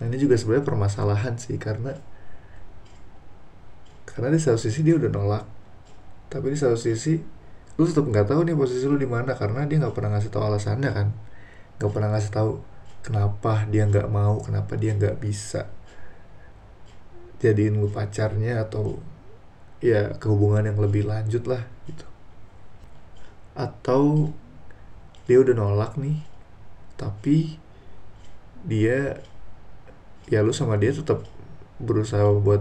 Nah 0.00 0.04
ini 0.08 0.16
juga 0.16 0.36
sebenarnya 0.40 0.64
permasalahan 0.64 1.36
sih 1.36 1.60
karena 1.60 1.92
karena 4.08 4.32
di 4.32 4.40
satu 4.40 4.58
sisi 4.58 4.80
dia 4.82 4.96
udah 4.96 5.12
nolak 5.12 5.44
tapi 6.32 6.52
di 6.52 6.58
satu 6.58 6.74
sisi 6.74 7.20
lu 7.80 7.88
tetap 7.88 8.04
nggak 8.04 8.28
tahu 8.28 8.44
nih 8.44 8.52
posisi 8.52 8.84
lu 8.84 9.00
di 9.00 9.08
mana 9.08 9.32
karena 9.32 9.64
dia 9.64 9.80
nggak 9.80 9.96
pernah 9.96 10.12
ngasih 10.12 10.28
tahu 10.28 10.44
alasannya 10.44 10.90
kan. 10.92 11.08
Nggak 11.80 11.90
pernah 11.96 12.08
ngasih 12.12 12.32
tahu 12.36 12.50
kenapa 13.00 13.64
dia 13.72 13.88
nggak 13.88 14.08
mau 14.12 14.36
kenapa 14.44 14.76
dia 14.76 14.92
nggak 14.92 15.16
bisa 15.16 15.64
jadiin 17.40 17.80
lu 17.80 17.88
pacarnya 17.88 18.68
atau 18.68 19.00
ya 19.80 20.12
kehubungan 20.20 20.68
yang 20.68 20.76
lebih 20.76 21.08
lanjut 21.08 21.48
lah 21.48 21.64
gitu. 21.88 22.04
Atau 23.56 24.36
dia 25.24 25.40
udah 25.40 25.56
nolak 25.56 25.96
nih 25.96 26.20
tapi 27.00 27.56
dia 28.68 29.24
ya 30.28 30.44
lu 30.44 30.52
sama 30.52 30.76
dia 30.76 30.92
tetap 30.92 31.24
berusaha 31.80 32.28
buat 32.44 32.60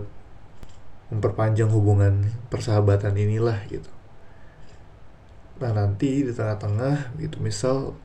memperpanjang 1.11 1.67
hubungan 1.67 2.31
persahabatan 2.47 3.19
inilah 3.19 3.59
gitu 3.67 3.98
nah 5.59 5.75
nanti 5.75 6.23
di 6.23 6.31
tengah-tengah 6.31 7.19
gitu 7.19 7.37
misal 7.43 7.99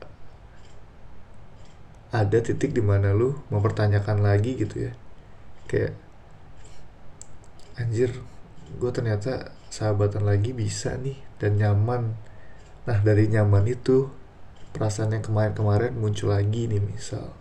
ada 2.15 2.39
titik 2.39 2.71
di 2.71 2.79
mana 2.79 3.11
lu 3.11 3.35
mempertanyakan 3.51 4.23
lagi 4.23 4.55
gitu 4.55 4.87
ya. 4.87 4.93
Kayak 5.67 5.93
anjir 7.75 8.11
gue 8.79 8.91
ternyata 8.91 9.51
sahabatan 9.67 10.23
lagi 10.23 10.55
bisa 10.55 10.95
nih 10.95 11.19
dan 11.39 11.59
nyaman. 11.59 12.15
Nah 12.87 12.97
dari 13.03 13.27
nyaman 13.27 13.67
itu 13.67 14.07
perasaan 14.71 15.15
yang 15.15 15.23
kemarin-kemarin 15.23 15.95
muncul 15.99 16.31
lagi 16.31 16.71
nih 16.71 16.79
misal. 16.79 17.35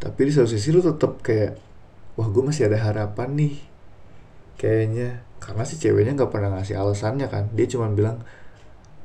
Tapi 0.00 0.20
di 0.28 0.32
satu 0.32 0.48
sisi 0.48 0.72
lu 0.72 0.80
tetap 0.80 1.20
kayak 1.20 1.60
wah 2.16 2.28
gue 2.28 2.42
masih 2.44 2.72
ada 2.72 2.80
harapan 2.80 3.36
nih 3.36 3.54
kayaknya. 4.56 5.28
Karena 5.42 5.66
si 5.68 5.76
ceweknya 5.76 6.16
nggak 6.16 6.32
pernah 6.32 6.56
ngasih 6.56 6.80
alasannya 6.80 7.28
kan. 7.28 7.52
Dia 7.52 7.68
cuma 7.68 7.92
bilang 7.92 8.24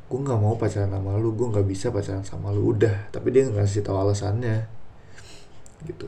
gue 0.08 0.20
nggak 0.24 0.40
mau 0.40 0.56
pacaran 0.56 0.88
sama 0.88 1.20
lu 1.20 1.36
gue 1.36 1.48
nggak 1.52 1.68
bisa 1.68 1.92
pacaran 1.92 2.24
sama 2.24 2.52
lu. 2.56 2.72
Udah 2.76 3.12
tapi 3.12 3.32
dia 3.36 3.48
nggak 3.48 3.64
ngasih 3.64 3.84
tahu 3.84 3.98
alasannya. 4.00 4.68
Gitu. 5.84 6.08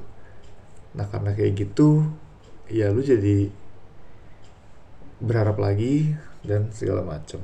Nah 0.95 1.05
karena 1.11 1.35
kayak 1.35 1.53
gitu 1.55 2.07
ya 2.71 2.89
lu 2.89 3.01
jadi 3.03 3.51
berharap 5.19 5.59
lagi 5.59 6.15
dan 6.47 6.71
segala 6.71 7.03
macam 7.03 7.43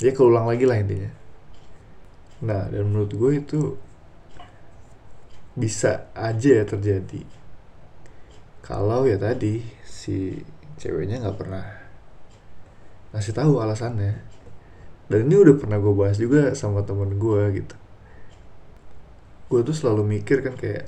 ya 0.00 0.10
keulang 0.16 0.48
lagi 0.48 0.64
lah 0.64 0.80
intinya. 0.80 1.12
Nah, 2.40 2.72
dan 2.72 2.88
menurut 2.88 3.12
gue 3.12 3.32
itu 3.36 3.60
bisa 5.52 6.08
aja 6.16 6.64
ya 6.64 6.64
terjadi. 6.64 7.20
Kalau 8.64 9.04
ya 9.04 9.20
tadi 9.20 9.60
si 9.84 10.40
ceweknya 10.80 11.20
nggak 11.20 11.36
pernah 11.36 11.64
ngasih 13.12 13.36
tahu 13.36 13.60
alasannya. 13.60 14.29
Dan 15.10 15.26
ini 15.26 15.36
udah 15.42 15.58
pernah 15.58 15.82
gue 15.82 15.90
bahas 15.90 16.16
juga 16.16 16.54
sama 16.54 16.86
temen 16.86 17.18
gue 17.18 17.42
gitu. 17.58 17.76
Gue 19.50 19.60
tuh 19.66 19.74
selalu 19.74 20.06
mikir 20.06 20.46
kan 20.46 20.54
kayak 20.54 20.86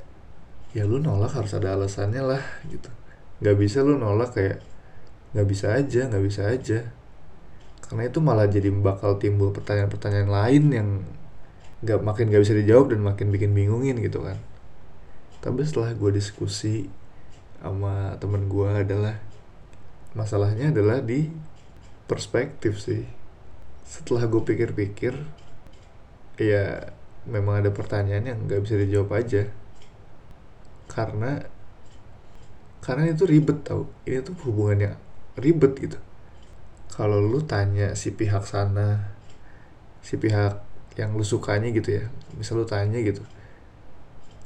ya 0.71 0.87
lu 0.87 1.03
nolak 1.03 1.35
harus 1.35 1.51
ada 1.51 1.75
alasannya 1.75 2.23
lah 2.23 2.43
gitu. 2.71 2.87
Gak 3.43 3.59
bisa 3.59 3.83
lu 3.83 3.99
nolak 3.99 4.31
kayak 4.31 4.63
nggak 5.35 5.47
bisa 5.49 5.75
aja, 5.75 6.07
nggak 6.07 6.23
bisa 6.23 6.41
aja. 6.47 6.79
Karena 7.83 8.07
itu 8.07 8.23
malah 8.23 8.47
jadi 8.47 8.71
bakal 8.71 9.19
timbul 9.19 9.51
pertanyaan-pertanyaan 9.51 10.31
lain 10.31 10.63
yang 10.71 10.89
nggak 11.83 11.99
makin 11.99 12.31
gak 12.31 12.43
bisa 12.47 12.55
dijawab 12.55 12.95
dan 12.95 13.03
makin 13.03 13.27
bikin 13.27 13.51
bingungin 13.51 13.99
gitu 13.99 14.23
kan 14.23 14.39
tapi 15.43 15.67
setelah 15.67 15.91
gue 15.91 16.11
diskusi 16.15 16.87
sama 17.59 18.15
temen 18.23 18.47
gue 18.47 18.69
adalah 18.71 19.19
masalahnya 20.15 20.71
adalah 20.71 21.03
di 21.03 21.27
perspektif 22.07 22.79
sih 22.79 23.03
setelah 23.83 24.25
gue 24.25 24.41
pikir-pikir 24.41 25.13
ya 26.39 26.89
memang 27.29 27.63
ada 27.63 27.69
pertanyaan 27.69 28.25
yang 28.25 28.39
nggak 28.47 28.63
bisa 28.63 28.75
dijawab 28.79 29.11
aja. 29.15 29.43
Karena 30.89 31.39
karena 32.83 33.11
itu 33.11 33.23
ribet 33.23 33.63
tau. 33.63 33.87
Ini 34.03 34.23
tuh 34.23 34.35
hubungannya 34.47 34.95
ribet 35.39 35.73
gitu. 35.79 35.99
Kalau 36.91 37.21
lu 37.23 37.41
tanya 37.43 37.95
si 37.97 38.13
pihak 38.13 38.45
sana 38.45 39.13
si 40.03 40.19
pihak 40.19 40.59
yang 40.99 41.15
lu 41.15 41.23
sukanya 41.25 41.71
gitu 41.73 42.03
ya 42.03 42.05
misal 42.37 42.59
lu 42.59 42.67
tanya 42.67 42.99
gitu 43.01 43.23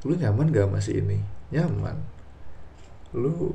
lu 0.06 0.16
nyaman 0.16 0.54
gak 0.54 0.70
masih 0.72 1.04
ini? 1.04 1.20
Nyaman. 1.52 1.98
Lu 3.12 3.52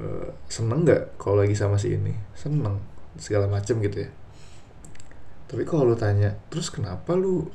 uh, 0.00 0.30
seneng 0.48 0.86
gak 0.88 1.18
kalau 1.20 1.44
lagi 1.44 1.52
sama 1.52 1.76
si 1.76 1.92
ini? 1.98 2.14
Seneng 2.32 2.80
segala 3.20 3.44
macem 3.50 3.82
gitu 3.84 4.08
ya 4.08 4.10
tapi 5.54 5.62
kalau 5.70 5.94
lu 5.94 5.96
tanya 5.96 6.34
terus 6.50 6.66
kenapa 6.66 7.14
lu 7.14 7.46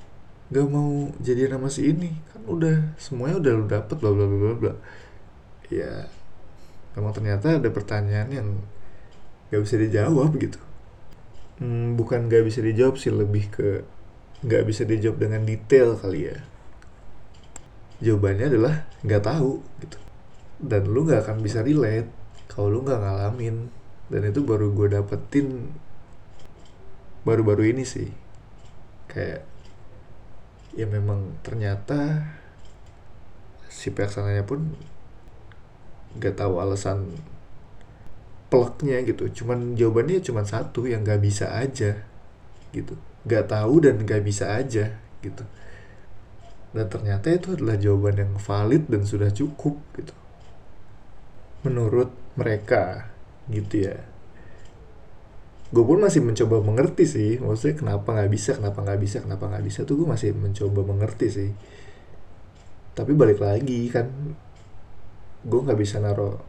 gak 0.47 0.65
mau 0.71 1.11
jadi 1.19 1.51
nama 1.51 1.67
si 1.67 1.91
ini? 1.91 2.15
Kan 2.31 2.47
udah 2.47 2.95
semuanya 2.95 3.43
udah 3.43 3.51
lu 3.59 3.65
dapet 3.67 3.99
bla 3.99 4.15
bla 4.15 4.23
bla 4.23 4.55
bla 4.55 4.73
ya 5.67 6.07
memang 6.95 7.11
ternyata 7.11 7.59
ada 7.59 7.69
pertanyaan 7.69 8.29
yang 8.31 8.47
gak 9.51 9.61
bisa 9.67 9.75
dijawab 9.75 10.31
gitu. 10.39 10.63
Hmm, 11.59 11.99
bukan 11.99 12.31
gak 12.31 12.47
bisa 12.47 12.63
dijawab 12.63 12.95
sih 12.95 13.11
lebih 13.11 13.51
ke 13.51 13.83
nggak 14.39 14.63
bisa 14.63 14.87
dijawab 14.87 15.19
dengan 15.19 15.43
detail 15.43 15.99
kali 15.99 16.31
ya. 16.31 16.39
Jawabannya 17.99 18.45
adalah 18.47 18.87
nggak 19.03 19.23
tahu 19.27 19.59
gitu. 19.83 19.99
Dan 20.63 20.87
lu 20.87 21.03
nggak 21.03 21.27
akan 21.27 21.43
bisa 21.43 21.59
relate 21.59 22.07
kalau 22.47 22.71
lu 22.71 22.79
nggak 22.87 23.03
ngalamin. 23.03 23.67
Dan 24.07 24.21
itu 24.31 24.39
baru 24.47 24.71
gue 24.71 24.87
dapetin 24.95 25.75
baru-baru 27.23 27.75
ini 27.75 27.83
sih. 27.83 28.09
Kayak 29.09 29.45
ya 30.77 30.85
memang 30.85 31.39
ternyata 31.41 32.29
si 33.69 33.89
pihak 33.89 34.13
sananya 34.13 34.45
pun 34.45 34.75
nggak 36.17 36.37
tahu 36.37 36.61
alasan 36.61 37.09
peleknya 38.49 39.01
gitu. 39.05 39.29
Cuman 39.43 39.77
jawabannya 39.77 40.19
cuma 40.25 40.45
satu 40.45 40.89
yang 40.89 41.05
nggak 41.05 41.21
bisa 41.21 41.53
aja 41.53 42.05
gitu. 42.73 42.97
Gak 43.27 43.51
tahu 43.51 43.83
dan 43.83 43.99
gak 44.07 44.23
bisa 44.23 44.55
aja 44.55 44.95
gitu. 45.19 45.43
Dan 46.69 46.85
ternyata 46.87 47.33
itu 47.33 47.57
adalah 47.57 47.75
jawaban 47.75 48.15
yang 48.15 48.33
valid 48.37 48.87
dan 48.87 49.03
sudah 49.03 49.33
cukup 49.33 49.75
gitu. 49.97 50.15
Menurut 51.65 52.13
mereka 52.39 53.11
gitu 53.49 53.89
ya 53.89 54.08
gue 55.69 55.83
pun 55.85 56.01
masih 56.01 56.25
mencoba 56.25 56.65
mengerti 56.65 57.05
sih 57.05 57.31
maksudnya 57.37 57.77
kenapa 57.77 58.17
nggak 58.17 58.31
bisa 58.33 58.57
kenapa 58.57 58.81
nggak 58.81 58.99
bisa 58.99 59.17
kenapa 59.21 59.43
nggak 59.53 59.65
bisa 59.65 59.79
tuh 59.85 60.01
gue 60.01 60.07
masih 60.09 60.29
mencoba 60.33 60.81
mengerti 60.85 61.27
sih. 61.29 61.51
Tapi 62.97 63.11
balik 63.13 63.39
lagi 63.39 63.87
kan 63.93 64.09
gue 65.45 65.59
nggak 65.61 65.79
bisa 65.79 66.01
naro 66.03 66.41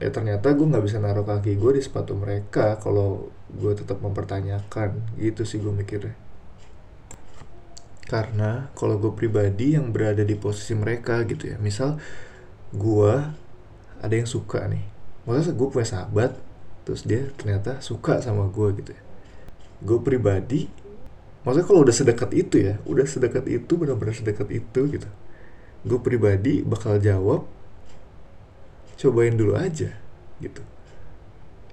ya 0.00 0.08
ternyata 0.10 0.50
gue 0.56 0.66
nggak 0.66 0.84
bisa 0.88 0.98
naruh 0.98 1.22
kaki 1.22 1.54
gue 1.60 1.78
di 1.78 1.82
sepatu 1.84 2.16
mereka 2.16 2.80
kalau 2.80 3.28
gue 3.52 3.72
tetap 3.76 4.00
mempertanyakan. 4.00 5.20
Gitu 5.20 5.44
sih 5.44 5.60
gue 5.60 5.70
mikirnya. 5.70 6.16
Karena 8.08 8.72
kalau 8.76 8.96
gue 8.96 9.12
pribadi 9.12 9.76
yang 9.76 9.92
berada 9.92 10.24
di 10.24 10.36
posisi 10.36 10.72
mereka 10.72 11.24
gitu 11.28 11.48
ya 11.48 11.56
misal 11.60 11.96
gue 12.72 13.12
ada 14.02 14.14
yang 14.16 14.26
suka 14.26 14.66
nih 14.66 14.82
maksudnya 15.22 15.54
gue 15.54 15.68
punya 15.70 15.86
sahabat 15.86 16.32
terus 16.82 17.06
dia 17.06 17.30
ternyata 17.38 17.78
suka 17.82 18.18
sama 18.22 18.48
gue 18.50 18.68
gitu 18.82 18.90
ya. 18.94 19.02
Gue 19.82 19.98
pribadi 20.02 20.66
maksudnya 21.42 21.66
kalau 21.66 21.82
udah 21.82 21.94
sedekat 21.94 22.30
itu 22.34 22.56
ya 22.62 22.78
udah 22.86 23.06
sedekat 23.06 23.44
itu 23.50 23.72
benar-benar 23.74 24.14
sedekat 24.14 24.46
itu 24.50 24.80
gitu 24.86 25.10
gue 25.82 25.98
pribadi 25.98 26.62
bakal 26.62 27.02
jawab 27.02 27.42
cobain 28.98 29.34
dulu 29.34 29.58
aja 29.58 29.90
gitu. 30.38 30.62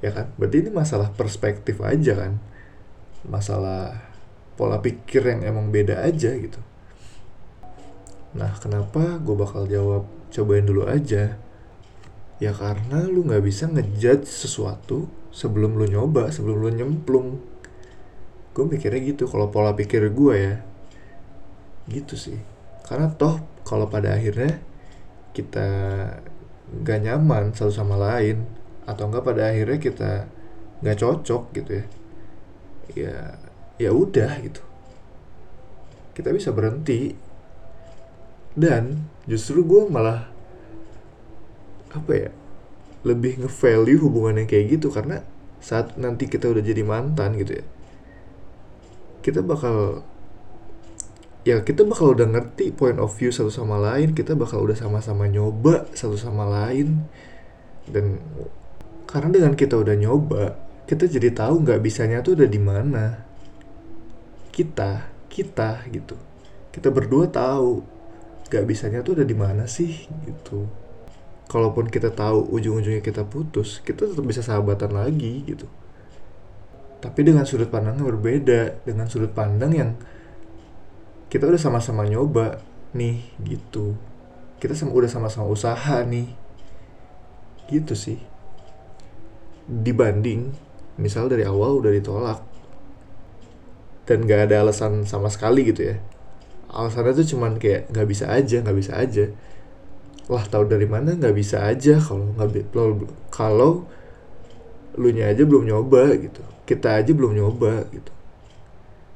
Ya 0.01 0.09
kan? 0.15 0.33
Berarti 0.39 0.65
ini 0.65 0.71
masalah 0.73 1.13
perspektif 1.13 1.77
aja 1.85 2.17
kan? 2.17 2.41
Masalah 3.27 4.01
pola 4.57 4.81
pikir 4.81 5.21
yang 5.29 5.45
emang 5.45 5.69
beda 5.69 6.01
aja 6.01 6.33
gitu. 6.33 6.57
Nah 8.33 8.57
kenapa 8.57 9.21
gue 9.21 9.35
bakal 9.37 9.69
jawab 9.69 10.09
cobain 10.33 10.65
dulu 10.65 10.89
aja 10.89 11.37
ya 12.39 12.55
karena 12.55 13.03
lu 13.05 13.27
nggak 13.27 13.43
bisa 13.43 13.67
ngejudge 13.67 14.27
sesuatu 14.27 15.11
sebelum 15.29 15.75
lu 15.75 15.85
nyoba 15.85 16.31
sebelum 16.31 16.57
lu 16.63 16.71
nyemplung. 16.71 17.39
Gue 18.55 18.65
mikirnya 18.65 18.99
gitu 19.03 19.27
kalau 19.29 19.51
pola 19.51 19.75
pikir 19.75 20.07
gue 20.09 20.35
ya. 20.35 20.55
Gitu 21.87 22.15
sih. 22.15 22.39
Karena 22.87 23.11
toh 23.11 23.43
kalau 23.67 23.85
pada 23.91 24.15
akhirnya 24.15 24.57
kita 25.35 25.67
gak 26.81 26.99
nyaman 27.01 27.53
satu 27.53 27.69
sama 27.69 27.97
lain 27.97 28.45
atau 28.89 29.09
enggak 29.09 29.25
pada 29.25 29.53
akhirnya 29.53 29.77
kita 29.77 30.11
nggak 30.81 30.97
cocok 30.97 31.43
gitu 31.53 31.71
ya 31.77 31.85
ya 32.97 33.15
ya 33.77 33.91
udah 33.93 34.31
gitu. 34.41 34.61
Kita 36.17 36.33
bisa 36.33 36.49
berhenti. 36.51 37.13
Dan 38.59 39.07
justru 39.29 39.61
gue 39.63 39.87
malah 39.87 40.28
apa 41.93 42.11
ya 42.13 42.31
lebih 43.07 43.39
nge-value 43.45 43.99
hubungan 44.03 44.43
yang 44.43 44.49
kayak 44.49 44.79
gitu 44.79 44.91
karena 44.91 45.23
saat 45.59 45.95
nanti 45.95 46.27
kita 46.27 46.47
udah 46.51 46.63
jadi 46.63 46.83
mantan 46.83 47.35
gitu 47.39 47.63
ya 47.63 47.65
kita 49.19 49.43
bakal 49.43 50.03
ya 51.47 51.63
kita 51.63 51.87
bakal 51.87 52.13
udah 52.15 52.27
ngerti 52.27 52.75
point 52.75 52.99
of 52.99 53.15
view 53.15 53.31
satu 53.31 53.51
sama 53.51 53.79
lain 53.79 54.11
kita 54.11 54.35
bakal 54.35 54.63
udah 54.63 54.75
sama-sama 54.75 55.27
nyoba 55.27 55.87
satu 55.95 56.19
sama 56.19 56.47
lain. 56.47 57.07
Dan 57.89 58.21
karena 59.09 59.41
dengan 59.41 59.53
kita 59.57 59.73
udah 59.79 59.95
nyoba 59.97 60.53
kita 60.85 61.09
jadi 61.09 61.33
tahu 61.33 61.65
nggak 61.65 61.81
bisanya 61.81 62.21
tuh 62.21 62.37
udah 62.37 62.49
di 62.49 62.61
mana. 62.61 63.05
Kita 64.53 65.09
kita 65.31 65.89
gitu. 65.89 66.19
Kita 66.69 66.93
berdua 66.93 67.25
tahu 67.31 67.81
nggak 68.49 68.65
bisanya 68.65 68.99
tuh 69.05 69.21
udah 69.21 69.27
di 69.29 69.37
mana 69.37 69.69
sih 69.69 70.09
gitu 70.25 70.65
kalaupun 71.49 71.89
kita 71.89 72.13
tahu 72.13 72.45
ujung-ujungnya 72.53 73.01
kita 73.01 73.25
putus 73.25 73.81
kita 73.81 74.05
tetap 74.05 74.21
bisa 74.21 74.45
sahabatan 74.45 74.93
lagi 74.93 75.41
gitu. 75.49 75.65
Tapi 77.01 77.25
dengan 77.25 77.43
sudut 77.49 77.73
pandang 77.73 77.97
yang 77.97 78.07
berbeda 78.07 78.85
dengan 78.85 79.09
sudut 79.09 79.33
pandang 79.33 79.73
yang 79.73 79.91
kita 81.33 81.49
udah 81.49 81.57
sama-sama 81.57 82.05
nyoba 82.05 82.61
nih 82.93 83.33
gitu. 83.41 83.97
Kita 84.61 84.77
sama 84.77 84.93
udah 84.93 85.09
sama-sama 85.09 85.49
usaha 85.49 86.05
nih 86.05 86.29
gitu 87.73 87.97
sih. 87.97 88.21
Dibanding 89.65 90.53
misal 91.01 91.33
dari 91.33 91.49
awal 91.49 91.81
udah 91.81 91.91
ditolak 91.95 92.39
dan 94.05 94.25
gak 94.25 94.49
ada 94.49 94.65
alasan 94.65 95.07
sama 95.07 95.33
sekali 95.33 95.65
gitu 95.65 95.95
ya. 95.95 95.97
Alasannya 96.69 97.17
tuh 97.17 97.27
cuman 97.33 97.57
kayak 97.57 97.89
nggak 97.89 98.05
bisa 98.05 98.29
aja 98.29 98.61
nggak 98.61 98.77
bisa 98.77 98.93
aja 98.93 99.33
lah 100.29 100.45
tahu 100.45 100.69
dari 100.69 100.85
mana? 100.85 101.17
Nggak 101.17 101.35
bisa 101.35 101.65
aja 101.65 101.97
kalau 101.97 102.29
nggak 102.37 102.69
kalau 103.33 103.89
lu 104.93 105.09
nya 105.09 105.33
aja 105.33 105.41
belum 105.41 105.65
nyoba 105.65 106.13
gitu. 106.21 106.45
Kita 106.69 107.01
aja 107.01 107.09
belum 107.09 107.33
nyoba 107.33 107.89
gitu. 107.89 108.13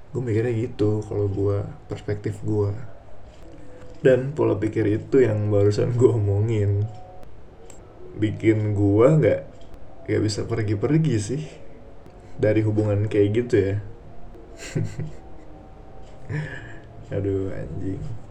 Gue 0.10 0.22
mikirnya 0.26 0.54
gitu 0.58 1.06
kalau 1.06 1.30
gue 1.30 1.62
perspektif 1.90 2.42
gue 2.42 2.74
dan 4.04 4.36
pola 4.36 4.58
pikir 4.58 4.90
itu 4.90 5.22
yang 5.22 5.54
barusan 5.54 5.94
gue 5.94 6.10
omongin. 6.10 6.90
Bikin 8.18 8.74
gue 8.74 9.08
nggak 9.22 9.42
nggak 10.10 10.22
bisa 10.26 10.50
pergi-pergi 10.50 11.16
sih. 11.22 11.46
Dari 12.42 12.66
hubungan 12.66 13.06
kayak 13.06 13.30
gitu 13.38 13.56
ya. 13.62 13.76
Aduh 17.14 17.54
anjing 17.54 18.23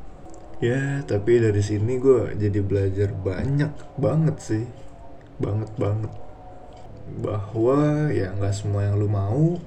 ya 0.62 1.02
tapi 1.02 1.42
dari 1.42 1.58
sini 1.58 1.98
gue 1.98 2.38
jadi 2.38 2.62
belajar 2.62 3.10
banyak 3.10 3.98
banget 3.98 4.36
sih. 4.38 4.64
Banget 5.42 5.74
banget. 5.74 6.14
Bahwa 7.18 8.06
ya 8.14 8.30
nggak 8.30 8.54
semua 8.54 8.86
yang 8.86 8.94
lu 8.94 9.10
mau 9.10 9.58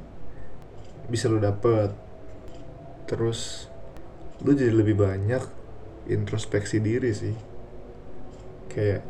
bisa 1.11 1.27
lu 1.27 1.43
dapet. 1.43 1.91
Terus 3.11 3.67
lu 4.39 4.55
jadi 4.55 4.71
lebih 4.71 4.95
banyak 4.95 5.43
introspeksi 6.07 6.79
diri 6.79 7.11
sih. 7.11 7.35
Kayak 8.71 9.03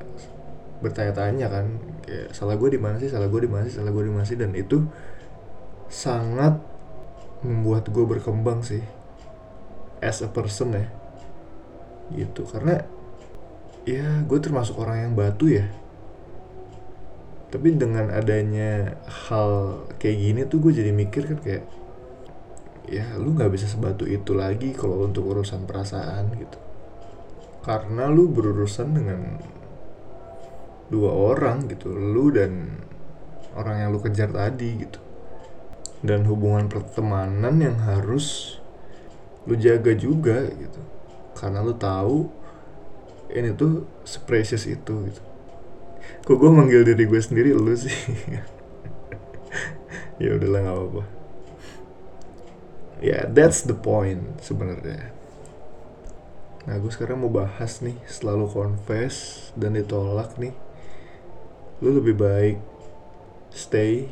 bertanya-tanya 0.82 1.48
kan 1.54 1.66
kayak 2.02 2.34
salah 2.34 2.58
gue 2.58 2.70
di 2.74 2.82
mana 2.82 2.98
sih? 2.98 3.14
Salah 3.14 3.30
gue 3.30 3.46
di 3.46 3.52
mana 3.54 3.70
sih? 3.70 3.78
Salah 3.78 3.94
gue 3.94 4.04
di 4.04 4.12
mana 4.12 4.26
sih? 4.26 4.42
Dan 4.42 4.58
itu 4.58 4.82
sangat 5.86 6.58
membuat 7.46 7.94
gue 7.94 8.06
berkembang 8.10 8.66
sih. 8.66 8.82
As 10.02 10.26
a 10.26 10.30
person 10.34 10.74
ya 10.74 11.05
gitu. 12.14 12.46
Karena 12.46 12.82
ya 13.86 14.26
gue 14.26 14.40
termasuk 14.42 14.78
orang 14.82 15.10
yang 15.10 15.14
batu 15.14 15.50
ya. 15.50 15.66
Tapi 17.50 17.78
dengan 17.78 18.12
adanya 18.12 19.00
hal 19.08 19.82
kayak 20.02 20.18
gini 20.18 20.42
tuh 20.50 20.60
gue 20.60 20.74
jadi 20.76 20.92
mikir 20.92 21.24
kan 21.30 21.40
kayak 21.40 21.64
ya 22.86 23.18
lu 23.18 23.34
nggak 23.34 23.50
bisa 23.50 23.66
sebatu 23.66 24.06
itu 24.06 24.38
lagi 24.38 24.76
kalau 24.76 25.06
untuk 25.08 25.30
urusan 25.32 25.66
perasaan 25.66 26.36
gitu. 26.36 26.60
Karena 27.66 28.12
lu 28.12 28.30
berurusan 28.30 28.94
dengan 28.94 29.22
dua 30.86 31.10
orang 31.10 31.66
gitu 31.66 31.90
lu 31.90 32.30
dan 32.30 32.78
orang 33.58 33.82
yang 33.82 33.90
lu 33.96 34.00
kejar 34.04 34.30
tadi 34.30 34.70
gitu. 34.86 35.00
Dan 36.06 36.28
hubungan 36.30 36.70
pertemanan 36.70 37.58
yang 37.58 37.82
harus 37.82 38.58
lu 39.50 39.58
jaga 39.58 39.94
juga 39.98 40.46
gitu 40.54 40.95
karena 41.36 41.60
lu 41.60 41.76
tahu 41.76 42.32
ini 43.36 43.52
tuh 43.54 43.84
precious 44.24 44.64
itu 44.66 44.94
gitu. 45.12 45.22
Kok 46.26 46.38
gue 46.40 46.52
manggil 46.52 46.82
diri 46.88 47.06
gue 47.06 47.22
sendiri 47.22 47.52
lu 47.54 47.76
sih? 47.76 47.92
Ya 50.16 50.32
udahlah 50.32 50.64
nggak 50.64 50.78
apa-apa. 50.80 51.04
Ya 53.04 53.12
yeah, 53.12 53.24
that's 53.28 53.68
the 53.68 53.76
point 53.76 54.40
sebenarnya. 54.40 55.12
Nah 56.64 56.80
gue 56.80 56.88
sekarang 56.88 57.20
mau 57.20 57.28
bahas 57.28 57.84
nih 57.84 58.00
selalu 58.08 58.48
confess 58.48 59.52
dan 59.60 59.76
ditolak 59.76 60.40
nih 60.40 60.56
lu 61.84 62.00
lebih 62.00 62.16
baik 62.16 62.58
stay 63.52 64.08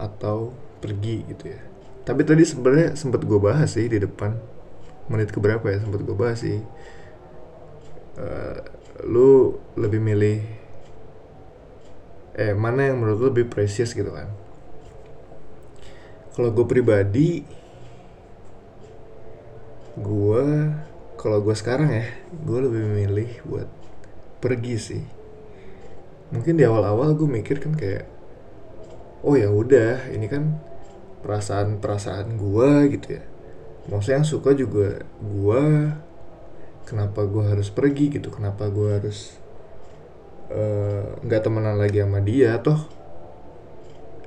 atau 0.00 0.56
pergi 0.80 1.28
gitu 1.28 1.52
ya. 1.52 1.60
Tapi 2.08 2.24
tadi 2.24 2.40
sebenarnya 2.48 2.96
sempat 2.96 3.20
gue 3.20 3.36
bahas 3.36 3.76
sih 3.76 3.84
di 3.84 4.00
depan 4.00 4.55
menit 5.06 5.30
keberapa 5.30 5.62
ya 5.70 5.78
sempat 5.82 6.02
gue 6.02 6.16
bahas 6.16 6.42
sih. 6.42 6.58
Uh, 8.16 8.58
lu 9.04 9.60
lebih 9.76 10.00
milih 10.00 10.40
eh 12.36 12.56
mana 12.56 12.88
yang 12.88 13.00
menurut 13.00 13.18
lu 13.20 13.26
lebih 13.32 13.46
precious 13.48 13.92
gitu 13.92 14.08
kan? 14.12 14.28
Kalau 16.36 16.52
gue 16.52 16.66
pribadi 16.68 17.44
gue 19.96 20.44
kalau 21.16 21.40
gue 21.40 21.56
sekarang 21.56 21.88
ya 21.88 22.06
gue 22.28 22.58
lebih 22.60 22.82
memilih 22.92 23.30
buat 23.48 23.68
pergi 24.40 24.76
sih. 24.76 25.04
Mungkin 26.34 26.58
di 26.58 26.64
awal-awal 26.66 27.16
gue 27.16 27.28
mikir 27.28 27.62
kan 27.62 27.72
kayak 27.72 28.04
oh 29.24 29.34
ya 29.34 29.48
udah 29.48 30.12
ini 30.12 30.26
kan 30.28 30.60
perasaan 31.24 31.82
perasaan 31.82 32.38
gue 32.38 32.70
gitu 32.94 33.18
ya 33.18 33.24
maksudnya 33.86 34.22
yang 34.22 34.28
suka 34.28 34.50
juga 34.52 35.06
gue 35.22 35.62
kenapa 36.86 37.26
gue 37.26 37.44
harus 37.46 37.70
pergi 37.70 38.14
gitu 38.14 38.30
kenapa 38.30 38.70
gue 38.70 38.88
harus 38.98 39.34
eh, 40.50 41.06
nggak 41.26 41.40
uh, 41.42 41.44
temenan 41.44 41.76
lagi 41.78 41.98
sama 42.02 42.22
dia 42.22 42.58
toh. 42.62 42.78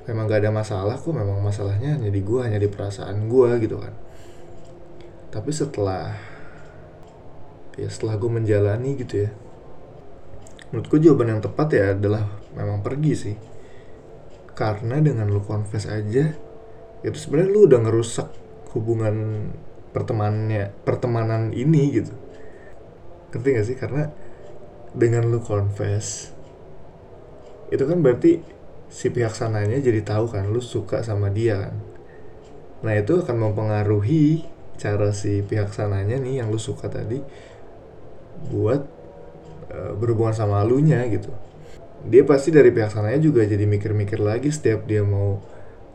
Memang 0.08 0.26
gak 0.26 0.42
ada 0.42 0.50
masalah 0.50 0.98
kok 0.98 1.14
memang 1.14 1.38
masalahnya 1.38 1.94
hanya 1.94 2.10
di 2.10 2.18
gue 2.18 2.40
hanya 2.42 2.58
di 2.58 2.66
perasaan 2.66 3.30
gue 3.30 3.50
gitu 3.62 3.78
kan. 3.78 3.94
Tapi 5.30 5.50
setelah 5.54 6.18
ya 7.78 7.86
setelah 7.86 8.18
gue 8.18 8.28
menjalani 8.28 8.98
gitu 8.98 9.24
ya 9.24 9.30
menurutku 10.70 10.98
jawaban 11.02 11.38
yang 11.38 11.42
tepat 11.42 11.68
ya 11.74 11.84
adalah 11.94 12.26
memang 12.58 12.82
pergi 12.82 13.12
sih. 13.14 13.36
Karena 14.52 14.98
dengan 14.98 15.30
lu 15.30 15.40
confess 15.46 15.86
aja 15.86 16.34
itu 17.00 17.16
sebenarnya 17.16 17.50
lu 17.54 17.60
udah 17.70 17.80
ngerusak 17.86 18.28
hubungan 18.76 19.48
pertemanannya 19.90 20.70
pertemanan 20.86 21.50
ini 21.50 21.82
gitu. 22.02 22.14
Ngerti 23.34 23.48
gak 23.54 23.66
sih? 23.66 23.76
Karena 23.78 24.10
dengan 24.90 25.30
lu 25.30 25.38
confess 25.42 26.34
itu 27.70 27.86
kan 27.86 28.02
berarti 28.02 28.42
si 28.90 29.06
pihak 29.14 29.30
sananya 29.30 29.78
jadi 29.78 30.02
tahu 30.02 30.34
kan 30.34 30.50
lu 30.50 30.58
suka 30.58 31.06
sama 31.06 31.30
dia 31.30 31.70
kan. 31.70 31.74
Nah 32.82 32.94
itu 32.98 33.22
akan 33.22 33.36
mempengaruhi 33.50 34.42
cara 34.80 35.14
si 35.14 35.46
pihak 35.46 35.70
sananya 35.70 36.18
nih 36.18 36.42
yang 36.42 36.50
lu 36.50 36.58
suka 36.58 36.90
tadi 36.90 37.22
buat 38.50 39.00
Eh, 39.70 39.92
berhubungan 39.94 40.34
sama 40.34 40.58
alunya 40.58 40.98
gitu. 41.06 41.30
Dia 42.10 42.26
pasti 42.26 42.50
dari 42.50 42.74
pihak 42.74 42.90
sananya 42.90 43.22
juga 43.22 43.46
jadi 43.46 43.62
mikir-mikir 43.70 44.18
lagi 44.18 44.50
setiap 44.50 44.82
dia 44.82 45.06
mau 45.06 45.38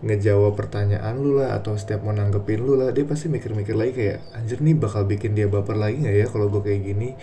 ngejawab 0.05 0.53
pertanyaan 0.53 1.17
lu 1.17 1.41
lah 1.41 1.57
atau 1.57 1.73
setiap 1.73 2.05
mau 2.05 2.13
nanggepin 2.13 2.61
lu 2.61 2.77
lah 2.77 2.93
dia 2.93 3.09
pasti 3.09 3.25
mikir-mikir 3.25 3.73
lagi 3.73 3.93
kayak 3.97 4.17
anjir 4.37 4.61
nih 4.61 4.77
bakal 4.77 5.01
bikin 5.09 5.33
dia 5.33 5.49
baper 5.49 5.73
lagi 5.73 6.05
nggak 6.05 6.15
ya 6.15 6.25
kalau 6.29 6.47
gue 6.53 6.61
kayak 6.61 6.81
gini? 6.85 7.17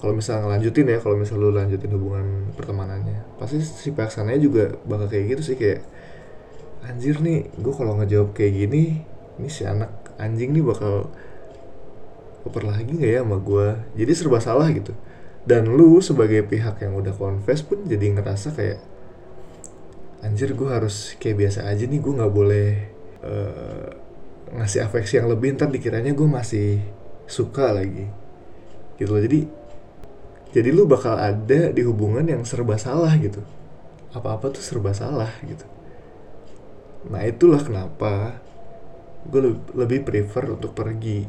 Kalau 0.00 0.16
misalnya 0.16 0.48
ngelanjutin 0.48 0.86
ya 0.90 0.98
kalau 0.98 1.16
misalnya 1.20 1.44
lu 1.44 1.50
lanjutin 1.54 1.90
hubungan 1.92 2.26
pertemanannya 2.56 3.20
pasti 3.38 3.62
si 3.62 3.94
pihak 3.94 4.10
sananya 4.10 4.40
juga 4.42 4.64
bakal 4.88 5.06
kayak 5.06 5.38
gitu 5.38 5.54
sih 5.54 5.56
kayak 5.60 5.86
anjir 6.82 7.20
nih 7.20 7.46
gue 7.60 7.74
kalau 7.76 7.94
ngejawab 8.00 8.32
kayak 8.34 8.52
gini 8.64 9.04
ini 9.38 9.48
si 9.52 9.68
anak 9.68 9.92
anjing 10.18 10.56
nih 10.56 10.64
bakal 10.64 11.12
baper 12.42 12.64
lagi 12.64 12.90
nggak 12.96 13.10
ya 13.12 13.20
sama 13.22 13.36
gue 13.38 13.66
jadi 13.94 14.12
serba 14.16 14.40
salah 14.42 14.66
gitu. 14.74 14.96
Dan 15.40 15.72
lu 15.72 16.02
sebagai 16.04 16.44
pihak 16.44 16.84
yang 16.84 16.98
udah 17.00 17.14
confess 17.16 17.64
pun 17.64 17.86
jadi 17.88 18.12
ngerasa 18.12 18.52
kayak 18.52 18.89
anjir 20.20 20.52
gue 20.52 20.68
harus 20.68 21.16
kayak 21.16 21.36
biasa 21.46 21.68
aja 21.68 21.84
nih 21.88 22.00
gue 22.00 22.12
nggak 22.12 22.32
boleh 22.32 22.68
uh, 23.24 23.88
ngasih 24.56 24.84
afeksi 24.84 25.20
yang 25.20 25.28
lebih. 25.30 25.56
Ntar 25.56 25.72
dikiranya 25.72 26.12
gue 26.12 26.28
masih 26.28 26.80
suka 27.24 27.72
lagi. 27.72 28.06
Gitu 29.00 29.10
loh. 29.10 29.22
Jadi 29.22 29.40
jadi 30.50 30.68
lu 30.74 30.82
bakal 30.84 31.14
ada 31.14 31.70
di 31.70 31.82
hubungan 31.86 32.26
yang 32.26 32.42
serba 32.42 32.74
salah 32.74 33.14
gitu. 33.16 33.40
Apa-apa 34.10 34.50
tuh 34.50 34.62
serba 34.62 34.90
salah 34.90 35.30
gitu. 35.46 35.62
Nah 37.06 37.22
itulah 37.22 37.62
kenapa 37.62 38.42
gue 39.30 39.56
lebih 39.78 40.02
prefer 40.02 40.50
untuk 40.50 40.74
pergi. 40.74 41.24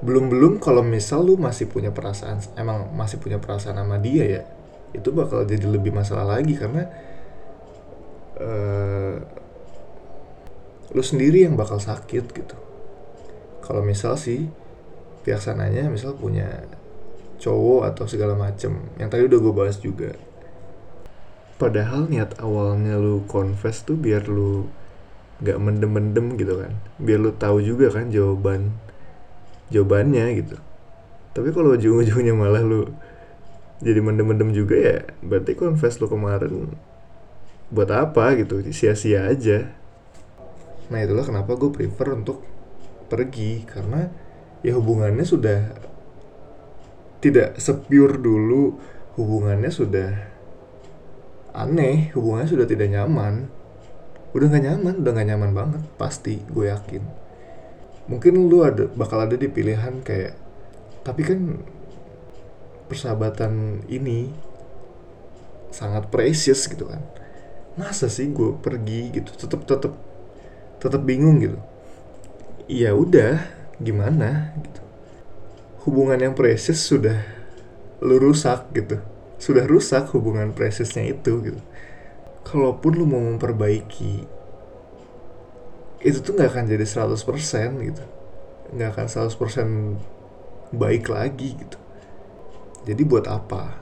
Belum 0.00 0.32
belum 0.32 0.62
kalau 0.62 0.80
misal 0.80 1.26
lu 1.26 1.36
masih 1.36 1.68
punya 1.68 1.92
perasaan 1.92 2.40
emang 2.56 2.88
masih 2.96 3.20
punya 3.20 3.36
perasaan 3.36 3.76
sama 3.76 4.00
dia 4.00 4.24
ya 4.24 4.42
itu 4.90 5.12
bakal 5.14 5.44
jadi 5.44 5.66
lebih 5.66 5.90
masalah 5.90 6.38
lagi. 6.38 6.54
Karena 6.54 6.86
uh, 8.40 9.14
lu 10.90 11.02
sendiri 11.04 11.46
yang 11.46 11.54
bakal 11.54 11.78
sakit 11.78 12.24
gitu. 12.34 12.56
Kalau 13.62 13.84
misal 13.86 14.18
sih 14.18 14.50
pihak 15.22 15.38
sananya 15.38 15.86
misal 15.86 16.16
punya 16.16 16.64
cowok 17.40 17.94
atau 17.94 18.04
segala 18.08 18.34
macem 18.34 18.76
yang 18.98 19.12
tadi 19.12 19.28
udah 19.28 19.38
gue 19.38 19.54
bahas 19.54 19.78
juga. 19.78 20.16
Padahal 21.60 22.08
niat 22.08 22.40
awalnya 22.40 22.96
lu 22.96 23.28
confess 23.28 23.84
tuh 23.84 23.94
biar 23.94 24.26
lu 24.26 24.66
gak 25.44 25.60
mendem-mendem 25.60 26.40
gitu 26.40 26.56
kan. 26.56 26.72
Biar 26.96 27.20
lu 27.20 27.36
tahu 27.36 27.60
juga 27.60 27.92
kan 27.92 28.08
jawaban 28.08 28.74
jawabannya 29.70 30.26
gitu. 30.40 30.56
Tapi 31.30 31.48
kalau 31.54 31.78
ujung-ujungnya 31.78 32.34
malah 32.34 32.64
lu 32.64 32.90
jadi 33.80 34.00
mendem-mendem 34.04 34.52
juga 34.52 34.76
ya 34.76 34.98
berarti 35.24 35.56
confess 35.56 35.96
lu 35.98 36.06
kemarin 36.06 36.76
buat 37.70 37.90
apa 37.90 38.34
gitu? 38.36 38.60
Sia-sia 38.74 39.30
aja. 39.30 39.70
Nah 40.90 40.98
itulah 41.00 41.22
kenapa 41.22 41.54
gue 41.54 41.70
prefer 41.70 42.18
untuk 42.18 42.42
pergi. 43.06 43.62
Karena 43.64 44.10
ya 44.60 44.76
hubungannya 44.76 45.22
sudah 45.22 45.74
tidak 47.22 47.56
sepure 47.62 48.18
dulu. 48.18 48.76
Hubungannya 49.14 49.70
sudah 49.70 50.10
aneh. 51.54 52.10
Hubungannya 52.12 52.50
sudah 52.50 52.66
tidak 52.66 52.90
nyaman. 52.90 53.46
Udah 54.30 54.46
gak 54.46 54.62
nyaman 54.62 55.02
udah 55.02 55.10
gak 55.10 55.26
nyaman 55.26 55.50
banget 55.50 55.82
pasti 55.98 56.38
gue 56.50 56.70
yakin. 56.70 57.02
Mungkin 58.06 58.46
lu 58.46 58.62
ada 58.62 58.86
bakal 58.90 59.26
ada 59.26 59.34
di 59.34 59.50
pilihan 59.50 60.02
kayak 60.02 60.38
tapi 61.02 61.26
kan 61.26 61.62
persahabatan 62.90 63.86
ini 63.86 64.30
sangat 65.70 66.10
precious 66.10 66.66
gitu 66.66 66.90
kan 66.90 67.00
masa 67.78 68.10
sih 68.10 68.30
gue 68.30 68.56
pergi 68.58 69.14
gitu? 69.14 69.30
Tetap 69.34 69.66
tetap 69.66 69.94
tetap 70.80 71.02
bingung 71.04 71.38
gitu. 71.42 71.58
Ya 72.70 72.94
udah 72.94 73.44
gimana 73.78 74.54
gitu? 74.58 74.82
Hubungan 75.86 76.18
yang 76.20 76.34
precious 76.36 76.80
sudah 76.80 77.20
lu 78.00 78.16
rusak 78.16 78.72
gitu. 78.72 78.98
Sudah 79.40 79.64
rusak 79.64 80.12
hubungan 80.16 80.52
preciousnya 80.52 81.04
itu 81.08 81.40
gitu. 81.44 81.60
Kalaupun 82.44 82.92
lu 82.96 83.04
mau 83.04 83.20
memperbaiki 83.20 84.40
itu 86.00 86.18
tuh 86.24 86.32
nggak 86.32 86.48
akan 86.56 86.64
jadi 86.64 86.86
100% 86.88 87.12
gitu. 87.84 88.04
Nggak 88.72 88.88
akan 88.96 89.06
100% 89.06 90.72
baik 90.72 91.12
lagi 91.12 91.60
gitu. 91.60 91.78
Jadi 92.88 93.02
buat 93.04 93.28
apa? 93.28 93.76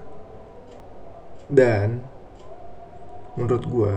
Dan 1.46 2.02
menurut 3.38 3.64
gue 3.64 3.94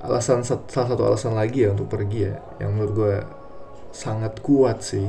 alasan 0.00 0.40
salah 0.44 0.88
satu 0.88 1.02
alasan 1.04 1.36
lagi 1.36 1.68
ya 1.68 1.76
untuk 1.76 1.92
pergi 1.92 2.32
ya 2.32 2.40
yang 2.62 2.72
menurut 2.72 2.92
gue 2.96 3.14
sangat 3.92 4.40
kuat 4.40 4.80
sih. 4.80 5.08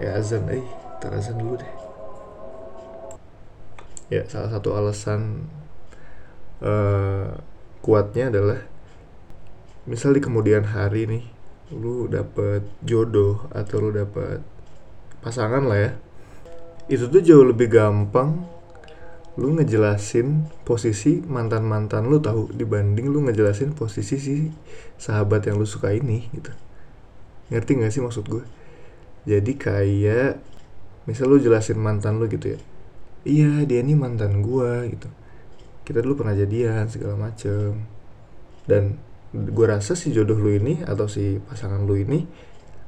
Ya 0.00 0.16
azan 0.16 0.48
eh 0.48 0.64
terazan 1.04 1.36
dulu 1.36 1.60
deh. 1.60 1.72
Ya 4.08 4.24
salah 4.26 4.48
satu 4.48 4.72
alasan 4.72 5.44
uh, 6.64 7.36
kuatnya 7.84 8.32
adalah 8.32 8.60
misal 9.88 10.16
di 10.16 10.20
kemudian 10.20 10.64
hari 10.64 11.08
nih 11.08 11.24
lu 11.70 12.10
dapet 12.10 12.66
jodoh 12.82 13.46
atau 13.54 13.78
lu 13.78 13.90
dapet 13.94 14.42
pasangan 15.22 15.62
lah 15.64 15.78
ya 15.78 15.92
itu 16.90 17.06
tuh 17.06 17.22
jauh 17.22 17.46
lebih 17.46 17.70
gampang 17.70 18.42
lu 19.40 19.56
ngejelasin 19.56 20.52
posisi 20.68 21.24
mantan 21.24 21.64
mantan 21.64 22.12
lu 22.12 22.20
tahu 22.20 22.52
dibanding 22.52 23.08
lu 23.08 23.24
ngejelasin 23.24 23.72
posisi 23.72 24.20
si 24.20 24.52
sahabat 25.00 25.48
yang 25.48 25.56
lu 25.56 25.64
suka 25.64 25.96
ini 25.96 26.28
gitu. 26.36 26.52
Ngerti 27.48 27.80
gak 27.80 27.90
sih 27.90 28.04
maksud 28.04 28.28
gue 28.28 28.44
jadi 29.24 29.52
kayak 29.56 30.40
misal 31.08 31.32
lu 31.32 31.40
jelasin 31.40 31.80
mantan 31.80 32.20
lu 32.20 32.28
gitu 32.28 32.56
ya 32.56 32.60
iya 33.24 33.64
dia 33.64 33.80
ini 33.80 33.96
mantan 33.96 34.44
gue 34.44 34.92
gitu. 34.92 35.08
Kita 35.88 36.04
dulu 36.04 36.22
pernah 36.22 36.36
jadian 36.36 36.86
segala 36.92 37.16
macem. 37.16 37.80
Dan 38.68 39.00
gue 39.32 39.66
rasa 39.66 39.96
si 39.96 40.12
jodoh 40.12 40.36
lu 40.36 40.52
ini 40.52 40.84
atau 40.84 41.08
si 41.08 41.40
pasangan 41.48 41.82
lu 41.88 41.96
ini 41.96 42.28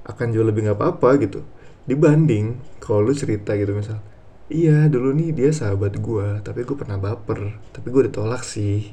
akan 0.05 0.35
jauh 0.35 0.47
lebih 0.47 0.67
nggak 0.67 0.79
apa-apa 0.79 1.23
gitu 1.23 1.41
dibanding 1.87 2.59
kalau 2.83 3.03
lu 3.03 3.15
cerita 3.15 3.55
gitu 3.55 3.71
misal 3.75 4.03
iya 4.53 4.87
dulu 4.93 5.17
nih 5.17 5.33
dia 5.33 5.51
sahabat 5.51 5.97
gue 5.97 6.45
tapi 6.45 6.69
gue 6.69 6.77
pernah 6.77 7.01
baper 7.01 7.57
tapi 7.73 7.89
gue 7.89 8.13
ditolak 8.13 8.45
sih. 8.45 8.93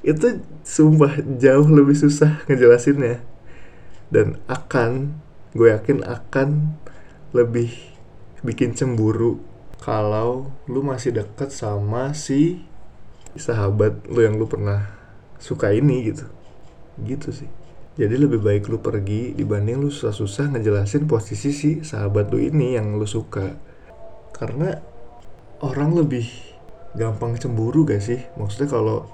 Itu 0.00 0.40
sumpah 0.64 1.20
jauh 1.36 1.68
lebih 1.68 1.92
susah 1.92 2.40
ngejelasinnya. 2.48 3.20
Dan 4.08 4.40
akan 4.48 5.20
gue 5.52 5.68
yakin 5.70 6.02
akan 6.02 6.80
lebih 7.36 7.70
bikin 8.40 8.72
cemburu 8.72 9.38
kalau 9.84 10.50
lu 10.66 10.80
masih 10.82 11.14
deket 11.14 11.52
sama 11.52 12.16
si 12.16 12.64
sahabat 13.36 14.08
lu 14.10 14.24
yang 14.24 14.40
lu 14.40 14.48
pernah 14.48 14.96
suka 15.36 15.70
ini 15.70 16.10
gitu. 16.10 16.26
Gitu 17.00 17.30
sih. 17.30 17.50
Jadi 18.00 18.16
lebih 18.16 18.40
baik 18.40 18.72
lu 18.72 18.80
pergi 18.80 19.36
dibanding 19.36 19.84
lu 19.84 19.92
susah-susah 19.92 20.56
ngejelasin 20.56 21.04
posisi 21.04 21.52
si 21.52 21.70
sahabat 21.84 22.32
lu 22.32 22.40
ini 22.40 22.80
yang 22.80 22.96
lu 22.96 23.04
suka 23.04 23.69
karena 24.40 24.80
orang 25.60 26.00
lebih 26.00 26.24
gampang 26.96 27.36
cemburu 27.36 27.84
gak 27.84 28.00
sih? 28.00 28.24
Maksudnya 28.40 28.72
kalau 28.72 29.04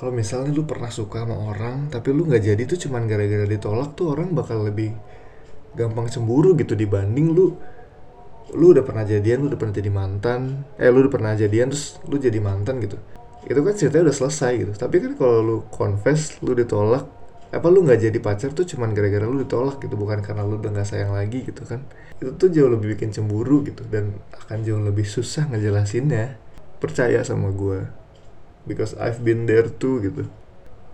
kalau 0.00 0.16
misalnya 0.16 0.56
lu 0.56 0.64
pernah 0.64 0.88
suka 0.88 1.28
sama 1.28 1.36
orang 1.52 1.92
tapi 1.92 2.16
lu 2.16 2.24
nggak 2.24 2.40
jadi 2.40 2.62
tuh 2.64 2.88
cuman 2.88 3.04
gara-gara 3.04 3.44
ditolak 3.44 3.92
tuh 3.92 4.16
orang 4.16 4.32
bakal 4.32 4.64
lebih 4.64 4.96
gampang 5.76 6.08
cemburu 6.08 6.56
gitu 6.56 6.72
dibanding 6.72 7.36
lu 7.36 7.52
lu 8.56 8.72
udah 8.72 8.80
pernah 8.80 9.04
jadian 9.04 9.44
lu 9.44 9.52
udah 9.52 9.60
pernah 9.60 9.76
jadi 9.76 9.90
mantan 9.92 10.64
eh 10.80 10.88
lu 10.88 11.04
udah 11.04 11.12
pernah 11.12 11.36
jadian 11.36 11.68
terus 11.68 12.00
lu 12.08 12.16
jadi 12.16 12.40
mantan 12.40 12.80
gitu. 12.80 12.96
Itu 13.44 13.60
kan 13.60 13.76
ceritanya 13.76 14.08
udah 14.08 14.16
selesai 14.16 14.52
gitu. 14.56 14.72
Tapi 14.72 14.96
kan 15.04 15.12
kalau 15.20 15.38
lu 15.44 15.56
confess 15.68 16.40
lu 16.40 16.56
ditolak 16.56 17.19
apa 17.50 17.66
lu 17.66 17.82
nggak 17.82 18.06
jadi 18.06 18.18
pacar 18.22 18.54
tuh 18.54 18.62
cuman 18.62 18.94
gara-gara 18.94 19.26
lu 19.26 19.42
ditolak 19.42 19.82
gitu 19.82 19.98
bukan 19.98 20.22
karena 20.22 20.46
lu 20.46 20.62
udah 20.62 20.70
nggak 20.70 20.86
sayang 20.86 21.10
lagi 21.10 21.42
gitu 21.42 21.66
kan? 21.66 21.82
Itu 22.22 22.38
tuh 22.38 22.48
jauh 22.54 22.70
lebih 22.70 22.94
bikin 22.94 23.10
cemburu 23.10 23.66
gitu 23.66 23.82
dan 23.90 24.14
akan 24.30 24.62
jauh 24.62 24.78
lebih 24.78 25.02
susah 25.02 25.50
ngejelasinnya. 25.50 26.38
Percaya 26.78 27.26
sama 27.26 27.50
gue 27.50 27.90
because 28.70 28.94
I've 28.94 29.26
been 29.26 29.50
there 29.50 29.66
too 29.66 29.98
gitu. 29.98 30.30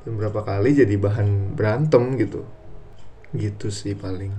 Dan 0.08 0.16
berapa 0.16 0.40
kali 0.48 0.80
jadi 0.80 0.96
bahan 0.96 1.52
berantem 1.52 2.16
gitu. 2.16 2.48
Gitu 3.36 3.68
sih 3.68 3.92
paling. 3.92 4.32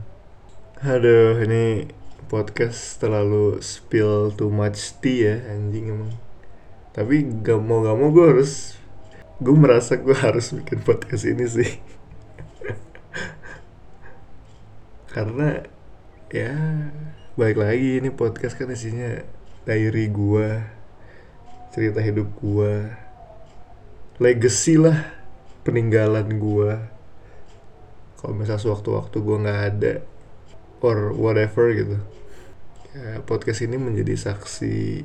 Aduh 0.82 1.38
ini 1.46 1.86
podcast 2.34 2.98
terlalu 2.98 3.62
spill 3.62 4.34
too 4.34 4.50
much 4.50 4.98
tea 5.06 5.22
ya 5.22 5.36
anjing 5.54 5.94
emang. 5.94 6.18
Tapi 6.98 7.46
gak 7.46 7.62
mau 7.62 7.86
gak 7.86 7.94
mau 7.94 8.10
gue 8.10 8.26
harus 8.26 8.74
gue 9.38 9.54
merasa 9.54 10.02
gue 10.02 10.18
harus 10.18 10.50
bikin 10.50 10.82
podcast 10.82 11.30
ini 11.30 11.46
sih 11.46 11.97
karena 15.18 15.66
ya 16.30 16.54
baik 17.34 17.58
lagi 17.58 17.98
ini 17.98 18.14
podcast 18.14 18.54
kan 18.54 18.70
isinya 18.70 19.18
diary 19.66 20.14
gua 20.14 20.62
cerita 21.74 22.06
hidup 22.06 22.30
gua 22.38 22.94
legacy 24.22 24.78
lah 24.78 25.10
peninggalan 25.66 26.38
gua. 26.38 26.94
Kalau 28.22 28.38
misalnya 28.38 28.62
sewaktu-waktu 28.62 29.18
gua 29.26 29.38
nggak 29.42 29.62
ada 29.74 29.94
or 30.86 31.18
whatever 31.18 31.74
gitu 31.74 31.98
ya 32.94 33.18
podcast 33.26 33.66
ini 33.66 33.82
menjadi 33.82 34.14
saksi 34.14 35.02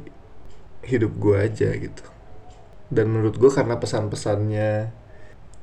hidup 0.92 1.12
gua 1.16 1.48
aja 1.48 1.72
gitu. 1.72 2.04
Dan 2.92 3.08
menurut 3.16 3.40
gua 3.40 3.48
karena 3.48 3.80
pesan-pesannya 3.80 4.92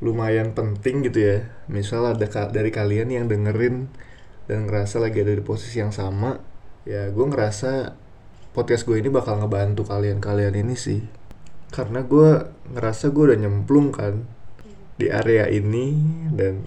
lumayan 0.02 0.58
penting 0.58 1.06
gitu 1.06 1.20
ya. 1.22 1.38
Misal 1.70 2.18
ada 2.18 2.26
dari 2.50 2.74
kalian 2.74 3.14
yang 3.14 3.30
dengerin 3.30 4.09
dan 4.50 4.66
ngerasa 4.66 4.98
lagi 4.98 5.22
ada 5.22 5.38
di 5.38 5.46
posisi 5.46 5.78
yang 5.78 5.94
sama 5.94 6.42
ya 6.90 7.14
gue 7.14 7.22
ngerasa 7.22 7.94
podcast 8.50 8.84
gue 8.90 8.98
ini 8.98 9.14
bakal 9.14 9.38
ngebantu 9.40 9.86
kalian-kalian 9.86 10.58
ini 10.58 10.76
sih. 10.76 11.06
Karena 11.70 12.02
gue 12.02 12.50
ngerasa 12.74 13.14
gue 13.14 13.24
udah 13.30 13.40
nyemplung 13.40 13.94
kan 13.94 14.26
di 14.98 15.08
area 15.08 15.46
ini 15.48 15.96
dan 16.34 16.66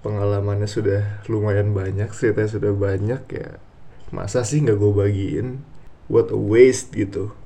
pengalamannya 0.00 0.66
sudah 0.66 1.22
lumayan 1.28 1.76
banyak 1.76 2.08
ceritanya 2.10 2.50
sudah 2.50 2.72
banyak 2.72 3.22
ya 3.30 3.60
masa 4.08 4.42
sih 4.42 4.64
nggak 4.64 4.80
gue 4.80 4.92
bagiin? 4.96 5.48
What 6.08 6.32
a 6.32 6.40
waste 6.40 6.96
gitu. 6.96 7.36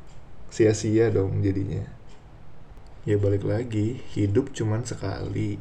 Sia-sia 0.54 1.10
dong 1.10 1.42
jadinya. 1.42 1.82
Ya 3.02 3.18
balik 3.18 3.42
lagi 3.42 3.98
hidup 4.14 4.54
cuman 4.54 4.86
sekali. 4.86 5.58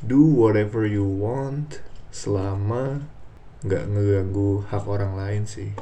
Do 0.00 0.24
whatever 0.24 0.88
you 0.88 1.04
want 1.04 1.84
selama 2.12 3.08
nggak 3.64 3.88
ngeganggu 3.88 4.68
hak 4.68 4.84
orang 4.84 5.16
lain 5.16 5.48
sih. 5.48 5.72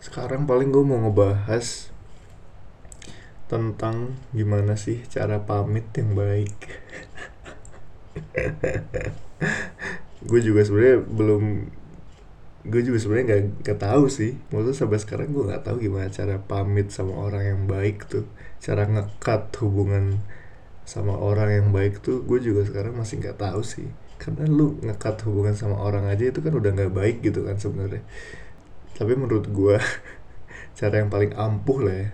Sekarang 0.00 0.48
paling 0.48 0.72
gue 0.72 0.80
mau 0.80 0.96
ngebahas 1.04 1.92
tentang 3.46 4.16
gimana 4.32 4.80
sih 4.80 5.04
cara 5.06 5.44
pamit 5.44 5.84
yang 5.92 6.16
baik. 6.16 6.56
Gue 10.26 10.42
juga 10.42 10.66
sebenarnya 10.66 10.98
belum 11.04 11.70
gue 12.66 12.82
juga 12.82 12.98
sebenarnya 12.98 13.46
nggak 13.62 13.78
tahu 13.78 14.10
sih. 14.10 14.34
Maksudnya 14.50 14.74
sampai 14.74 14.98
sekarang 14.98 15.30
gue 15.30 15.46
nggak 15.46 15.62
tahu 15.68 15.78
gimana 15.78 16.10
cara 16.10 16.42
pamit 16.42 16.90
sama 16.90 17.14
orang 17.14 17.44
yang 17.44 17.62
baik 17.70 18.10
tuh. 18.10 18.26
Cara 18.58 18.90
ngekat 18.90 19.54
hubungan 19.62 20.18
sama 20.86 21.18
orang 21.18 21.50
yang 21.50 21.68
baik 21.74 21.98
tuh 21.98 22.22
gue 22.22 22.38
juga 22.38 22.62
sekarang 22.62 22.94
masih 22.94 23.18
nggak 23.18 23.42
tahu 23.42 23.60
sih 23.66 23.90
karena 24.16 24.48
lu 24.48 24.80
ngekat 24.80 25.28
hubungan 25.28 25.52
sama 25.52 25.76
orang 25.76 26.08
aja 26.08 26.32
itu 26.32 26.40
kan 26.40 26.52
udah 26.56 26.70
nggak 26.72 26.92
baik 26.92 27.20
gitu 27.20 27.44
kan 27.44 27.60
sebenarnya. 27.60 28.02
Tapi 28.96 29.12
menurut 29.12 29.46
gue 29.52 29.76
cara 30.78 30.94
yang 31.04 31.12
paling 31.12 31.36
ampuh 31.36 31.78
lah 31.84 31.96
ya 31.96 32.08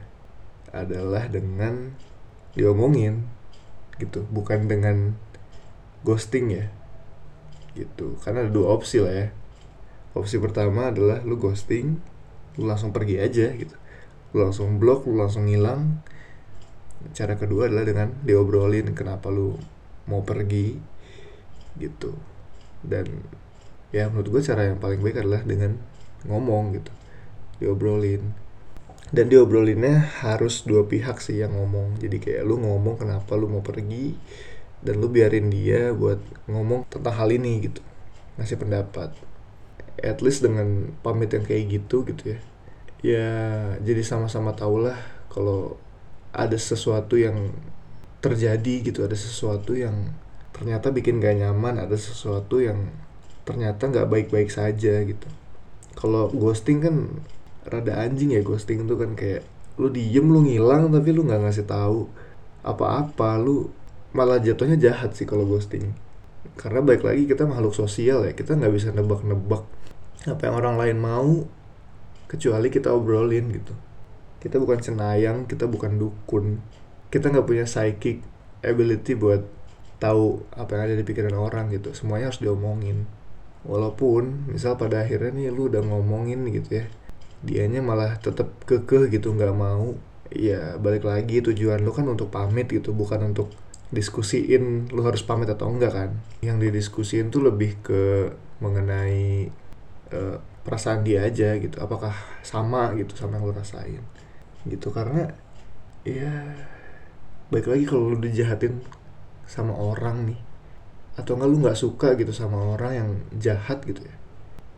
adalah 0.72 1.24
dengan 1.30 1.94
diomongin 2.58 3.26
gitu. 4.02 4.26
Bukan 4.28 4.66
dengan 4.66 5.14
ghosting 6.02 6.50
ya 6.50 6.66
gitu. 7.78 8.18
Karena 8.20 8.44
ada 8.46 8.52
dua 8.52 8.74
opsi 8.74 8.98
lah 8.98 9.14
ya. 9.14 9.28
Opsi 10.12 10.36
pertama 10.42 10.92
adalah 10.92 11.24
lu 11.24 11.38
ghosting 11.38 11.96
lu 12.60 12.68
langsung 12.68 12.90
pergi 12.90 13.16
aja 13.22 13.54
gitu. 13.54 13.76
Lu 14.34 14.44
langsung 14.44 14.76
blok 14.82 15.06
lu 15.06 15.16
langsung 15.16 15.46
ngilang. 15.48 16.02
Cara 17.14 17.38
kedua 17.38 17.70
adalah 17.70 17.86
dengan 17.86 18.14
diobrolin 18.22 18.90
kenapa 18.92 19.30
lu 19.30 19.58
mau 20.06 20.22
pergi 20.26 20.91
gitu. 21.78 22.16
Dan 22.82 23.24
ya 23.92 24.08
menurut 24.08 24.40
gue 24.40 24.42
cara 24.42 24.68
yang 24.72 24.80
paling 24.80 25.00
baik 25.00 25.22
adalah 25.22 25.42
dengan 25.44 25.78
ngomong 26.26 26.76
gitu. 26.80 26.92
Diobrolin. 27.62 28.34
Dan 29.12 29.28
diobrolinnya 29.28 30.24
harus 30.24 30.64
dua 30.64 30.88
pihak 30.88 31.20
sih 31.20 31.44
yang 31.44 31.52
ngomong. 31.52 32.00
Jadi 32.00 32.16
kayak 32.16 32.42
lu 32.48 32.56
ngomong 32.56 32.96
kenapa 32.96 33.36
lu 33.36 33.48
mau 33.48 33.60
pergi 33.60 34.16
dan 34.82 34.98
lu 34.98 35.12
biarin 35.12 35.52
dia 35.52 35.92
buat 35.92 36.18
ngomong 36.48 36.88
tentang 36.88 37.14
hal 37.20 37.28
ini 37.28 37.68
gitu. 37.68 37.84
Ngasih 38.40 38.56
pendapat. 38.56 39.12
At 40.00 40.24
least 40.24 40.40
dengan 40.40 40.96
pamit 41.04 41.30
yang 41.36 41.44
kayak 41.44 41.64
gitu 41.68 42.08
gitu 42.08 42.34
ya. 42.34 42.38
Ya 43.02 43.28
jadi 43.84 44.00
sama-sama 44.00 44.56
tau 44.56 44.80
lah 44.80 44.96
kalau 45.28 45.76
ada 46.32 46.56
sesuatu 46.56 47.20
yang 47.20 47.52
terjadi 48.24 48.88
gitu 48.88 49.04
ada 49.04 49.18
sesuatu 49.18 49.76
yang 49.76 50.14
ternyata 50.62 50.94
bikin 50.94 51.18
gak 51.18 51.42
nyaman 51.42 51.82
ada 51.82 51.98
sesuatu 51.98 52.62
yang 52.62 52.86
ternyata 53.42 53.90
nggak 53.90 54.06
baik-baik 54.06 54.46
saja 54.46 55.02
gitu. 55.02 55.26
Kalau 55.98 56.30
ghosting 56.30 56.78
kan 56.78 57.18
rada 57.66 57.98
anjing 57.98 58.30
ya 58.30 58.46
ghosting 58.46 58.86
tuh 58.86 58.94
kan 58.94 59.18
kayak 59.18 59.42
lu 59.74 59.90
diem 59.90 60.22
lu 60.22 60.46
ngilang 60.46 60.94
tapi 60.94 61.10
lu 61.10 61.26
nggak 61.26 61.42
ngasih 61.42 61.66
tahu 61.66 62.06
apa-apa 62.62 63.42
lu 63.42 63.74
malah 64.14 64.38
jatuhnya 64.38 64.78
jahat 64.78 65.18
sih 65.18 65.26
kalau 65.26 65.42
ghosting. 65.50 65.90
Karena 66.54 66.78
baik 66.78 67.02
lagi 67.02 67.26
kita 67.26 67.42
makhluk 67.42 67.74
sosial 67.74 68.22
ya 68.22 68.30
kita 68.30 68.54
nggak 68.54 68.70
bisa 68.70 68.94
nebak-nebak 68.94 69.66
apa 70.22 70.42
yang 70.46 70.54
orang 70.54 70.78
lain 70.78 70.98
mau 71.02 71.42
kecuali 72.30 72.70
kita 72.70 72.94
obrolin 72.94 73.50
gitu. 73.50 73.74
Kita 74.38 74.62
bukan 74.62 74.78
cenayang 74.78 75.50
kita 75.50 75.66
bukan 75.66 75.98
dukun. 75.98 76.62
Kita 77.10 77.34
nggak 77.34 77.46
punya 77.50 77.66
psychic 77.66 78.22
ability 78.62 79.18
buat 79.18 79.42
tahu 80.02 80.42
apa 80.58 80.74
yang 80.74 80.82
ada 80.90 80.94
di 80.98 81.06
pikiran 81.06 81.38
orang 81.38 81.70
gitu. 81.70 81.94
Semuanya 81.94 82.34
harus 82.34 82.42
diomongin. 82.42 83.06
Walaupun 83.62 84.50
misal 84.50 84.74
pada 84.74 85.06
akhirnya 85.06 85.30
nih 85.30 85.54
lu 85.54 85.70
udah 85.70 85.86
ngomongin 85.86 86.42
gitu 86.50 86.82
ya 86.82 86.86
dianya 87.42 87.82
malah 87.82 88.18
tetap 88.22 88.50
kekeh 88.66 89.10
gitu 89.10 89.30
nggak 89.34 89.54
mau. 89.54 89.94
Ya 90.32 90.80
balik 90.80 91.04
lagi 91.04 91.44
tujuan 91.44 91.84
lu 91.84 91.92
kan 91.92 92.08
untuk 92.08 92.32
pamit 92.32 92.66
gitu 92.72 92.96
bukan 92.96 93.30
untuk 93.30 93.52
diskusiin 93.92 94.88
lu 94.88 95.04
harus 95.04 95.20
pamit 95.22 95.46
atau 95.46 95.68
enggak 95.70 95.92
kan. 95.92 96.10
Yang 96.42 96.70
didiskusiin 96.70 97.30
tuh 97.30 97.46
lebih 97.46 97.78
ke 97.84 98.32
mengenai 98.62 99.50
uh, 100.14 100.38
perasaan 100.62 101.02
dia 101.02 101.26
aja 101.26 101.58
gitu 101.58 101.82
apakah 101.82 102.14
sama 102.46 102.94
gitu 102.98 103.14
sama 103.14 103.38
yang 103.38 103.46
lu 103.50 103.54
rasain. 103.54 104.02
Gitu 104.66 104.88
karena 104.94 105.30
ya 106.02 106.58
baik 107.52 107.68
lagi 107.68 107.84
kalau 107.84 108.16
lu 108.16 108.18
dijahatin 108.18 108.80
sama 109.46 109.76
orang 109.76 110.32
nih. 110.32 110.40
Atau 111.18 111.36
enggak 111.36 111.48
lu 111.50 111.56
nggak 111.60 111.78
suka 111.78 112.08
gitu 112.16 112.32
sama 112.32 112.56
orang 112.60 112.92
yang 112.92 113.10
jahat 113.36 113.84
gitu 113.84 114.00
ya? 114.00 114.16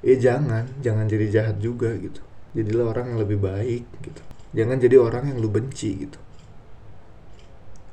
Ya 0.04 0.14
jangan 0.20 0.68
jangan 0.84 1.08
jadi 1.08 1.26
jahat 1.30 1.56
juga 1.62 1.94
gitu. 1.96 2.20
Jadilah 2.54 2.92
orang 2.92 3.14
yang 3.14 3.18
lebih 3.22 3.38
baik 3.40 3.84
gitu. 4.02 4.22
Jangan 4.54 4.78
jadi 4.78 4.96
orang 5.02 5.34
yang 5.34 5.38
lu 5.42 5.50
benci 5.50 6.06
gitu. 6.06 6.18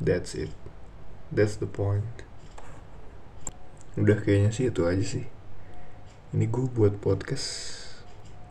That's 0.01 0.33
it. 0.33 0.53
That's 1.33 1.57
the 1.57 1.69
point. 1.69 2.25
Udah 3.97 4.21
kayaknya 4.21 4.51
sih 4.53 4.69
itu 4.69 4.85
aja 4.85 5.03
sih. 5.03 5.25
Ini 6.31 6.45
gue 6.47 6.65
buat 6.71 6.97
podcast 7.01 7.79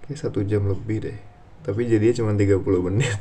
kayak 0.07 0.19
satu 0.21 0.43
jam 0.43 0.67
lebih 0.67 1.07
deh. 1.07 1.19
Tapi 1.61 1.87
jadinya 1.87 2.15
cuma 2.25 2.33
30 2.35 2.87
menit 2.89 3.21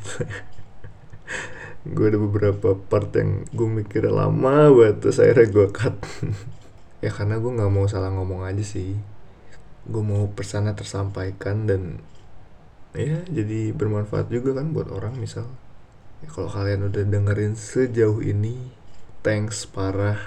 gue 1.88 2.12
ada 2.12 2.20
beberapa 2.20 2.76
part 2.76 3.08
yang 3.16 3.48
gue 3.56 3.68
mikir 3.68 4.04
lama 4.12 4.68
banget 4.68 5.00
terus 5.00 5.18
akhirnya 5.22 5.48
gue 5.48 5.66
cut. 5.72 5.96
Ya 7.00 7.08
karena 7.08 7.40
gue 7.40 7.48
nggak 7.48 7.72
mau 7.72 7.88
salah 7.88 8.12
ngomong 8.12 8.44
aja 8.44 8.60
sih. 8.60 8.92
Gue 9.88 10.04
mau 10.04 10.28
pesannya 10.36 10.76
tersampaikan 10.76 11.64
dan 11.64 12.04
ya 12.92 13.24
jadi 13.24 13.72
bermanfaat 13.72 14.28
juga 14.28 14.60
kan 14.60 14.76
buat 14.76 14.92
orang 14.92 15.16
misal. 15.16 15.48
Ya, 16.20 16.28
kalau 16.28 16.52
kalian 16.52 16.92
udah 16.92 17.08
dengerin 17.08 17.56
sejauh 17.56 18.20
ini 18.20 18.68
thanks 19.24 19.64
parah. 19.64 20.20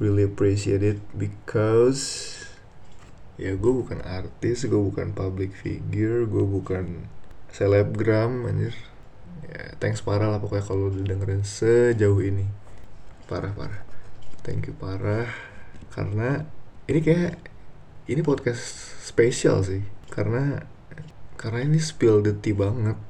Really 0.00 0.24
appreciate 0.24 0.80
it 0.80 1.04
because 1.12 2.32
ya 3.38 3.52
gue 3.54 3.72
bukan 3.84 4.00
artis 4.02 4.64
gue 4.64 4.80
bukan 4.80 5.14
public 5.14 5.54
figure 5.54 6.26
gue 6.26 6.42
bukan 6.42 7.06
selebgram 7.54 8.48
anjir 8.50 8.74
ya 9.48 9.74
thanks 9.80 10.04
parah 10.04 10.28
lah 10.28 10.38
pokoknya 10.38 10.64
kalau 10.64 10.92
udah 10.92 11.04
dengerin 11.04 11.42
sejauh 11.44 12.20
ini. 12.20 12.44
Parah 13.24 13.52
parah. 13.56 13.82
Thank 14.44 14.68
you 14.68 14.74
parah. 14.76 15.28
Karena 15.92 16.44
ini 16.88 17.00
kayak 17.00 17.40
ini 18.08 18.20
podcast 18.20 18.62
spesial 19.04 19.64
sih. 19.64 19.84
Karena 20.12 20.64
karena 21.40 21.64
ini 21.64 21.80
spill 21.80 22.20
the 22.20 22.36
tea 22.36 22.52
banget. 22.52 23.00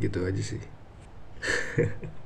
Gitu 0.00 0.24
aja 0.24 0.42
sih. 0.42 0.62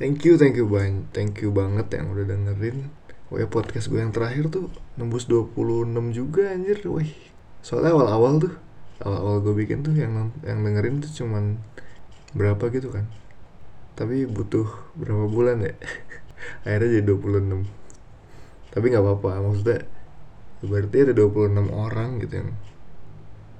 Thank 0.00 0.24
you 0.24 0.40
thank 0.40 0.56
you 0.56 0.64
banget 0.64 1.12
thank 1.12 1.44
you 1.44 1.52
banget 1.52 1.92
yang 1.92 2.08
udah 2.08 2.24
dengerin. 2.24 2.88
Wah 3.28 3.44
podcast 3.52 3.92
gue 3.92 4.00
yang 4.00 4.16
terakhir 4.16 4.48
tuh 4.48 4.72
nembus 4.96 5.28
26 5.28 6.16
juga 6.16 6.56
anjir. 6.56 6.80
Wih. 6.88 7.12
Soalnya 7.60 7.92
awal-awal 7.92 8.40
tuh 8.40 8.56
Awal-awal 9.00 9.40
gue 9.40 9.54
bikin 9.64 9.80
tuh 9.80 9.96
yang 9.96 10.32
yang 10.44 10.60
dengerin 10.60 11.00
tuh 11.00 11.12
cuman 11.24 11.56
Berapa 12.30 12.70
gitu 12.70 12.94
kan. 12.94 13.10
Tapi 13.98 14.24
butuh 14.24 14.70
berapa 14.94 15.26
bulan 15.26 15.66
ya? 15.66 15.74
Akhirnya 16.66 17.00
jadi 17.00 17.04
26 17.10 17.66
Tapi 18.70 18.84
gak 18.94 19.02
apa-apa 19.02 19.42
Maksudnya 19.44 19.82
Berarti 20.60 20.96
ada 21.08 21.14
26 21.16 21.72
orang 21.72 22.20
gitu 22.20 22.34
yang 22.44 22.50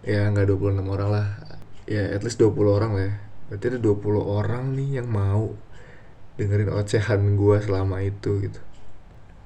ya 0.01 0.29
nggak 0.33 0.53
26 0.53 0.85
orang 0.85 1.09
lah. 1.09 1.29
Ya 1.89 2.13
at 2.13 2.21
least 2.21 2.37
20 2.39 2.77
orang 2.77 2.91
lah 2.93 3.05
ya. 3.09 3.15
Berarti 3.49 3.65
ada 3.73 3.81
20 3.81 4.21
orang 4.21 4.65
nih 4.77 5.01
yang 5.01 5.09
mau 5.09 5.57
dengerin 6.37 6.73
ocehan 6.77 7.41
gue 7.41 7.57
selama 7.65 8.05
itu 8.05 8.45
gitu. 8.45 8.61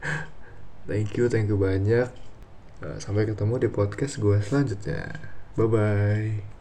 Thank 0.90 1.16
you 1.16 1.33
thank 1.33 1.48
you 1.48 1.57
banyak. 1.57 2.11
Sampai 3.01 3.24
ketemu 3.24 3.57
di 3.57 3.68
podcast 3.72 4.20
gue 4.20 4.36
selanjutnya 4.45 5.34
bye 5.57 5.66
bye 5.66 6.53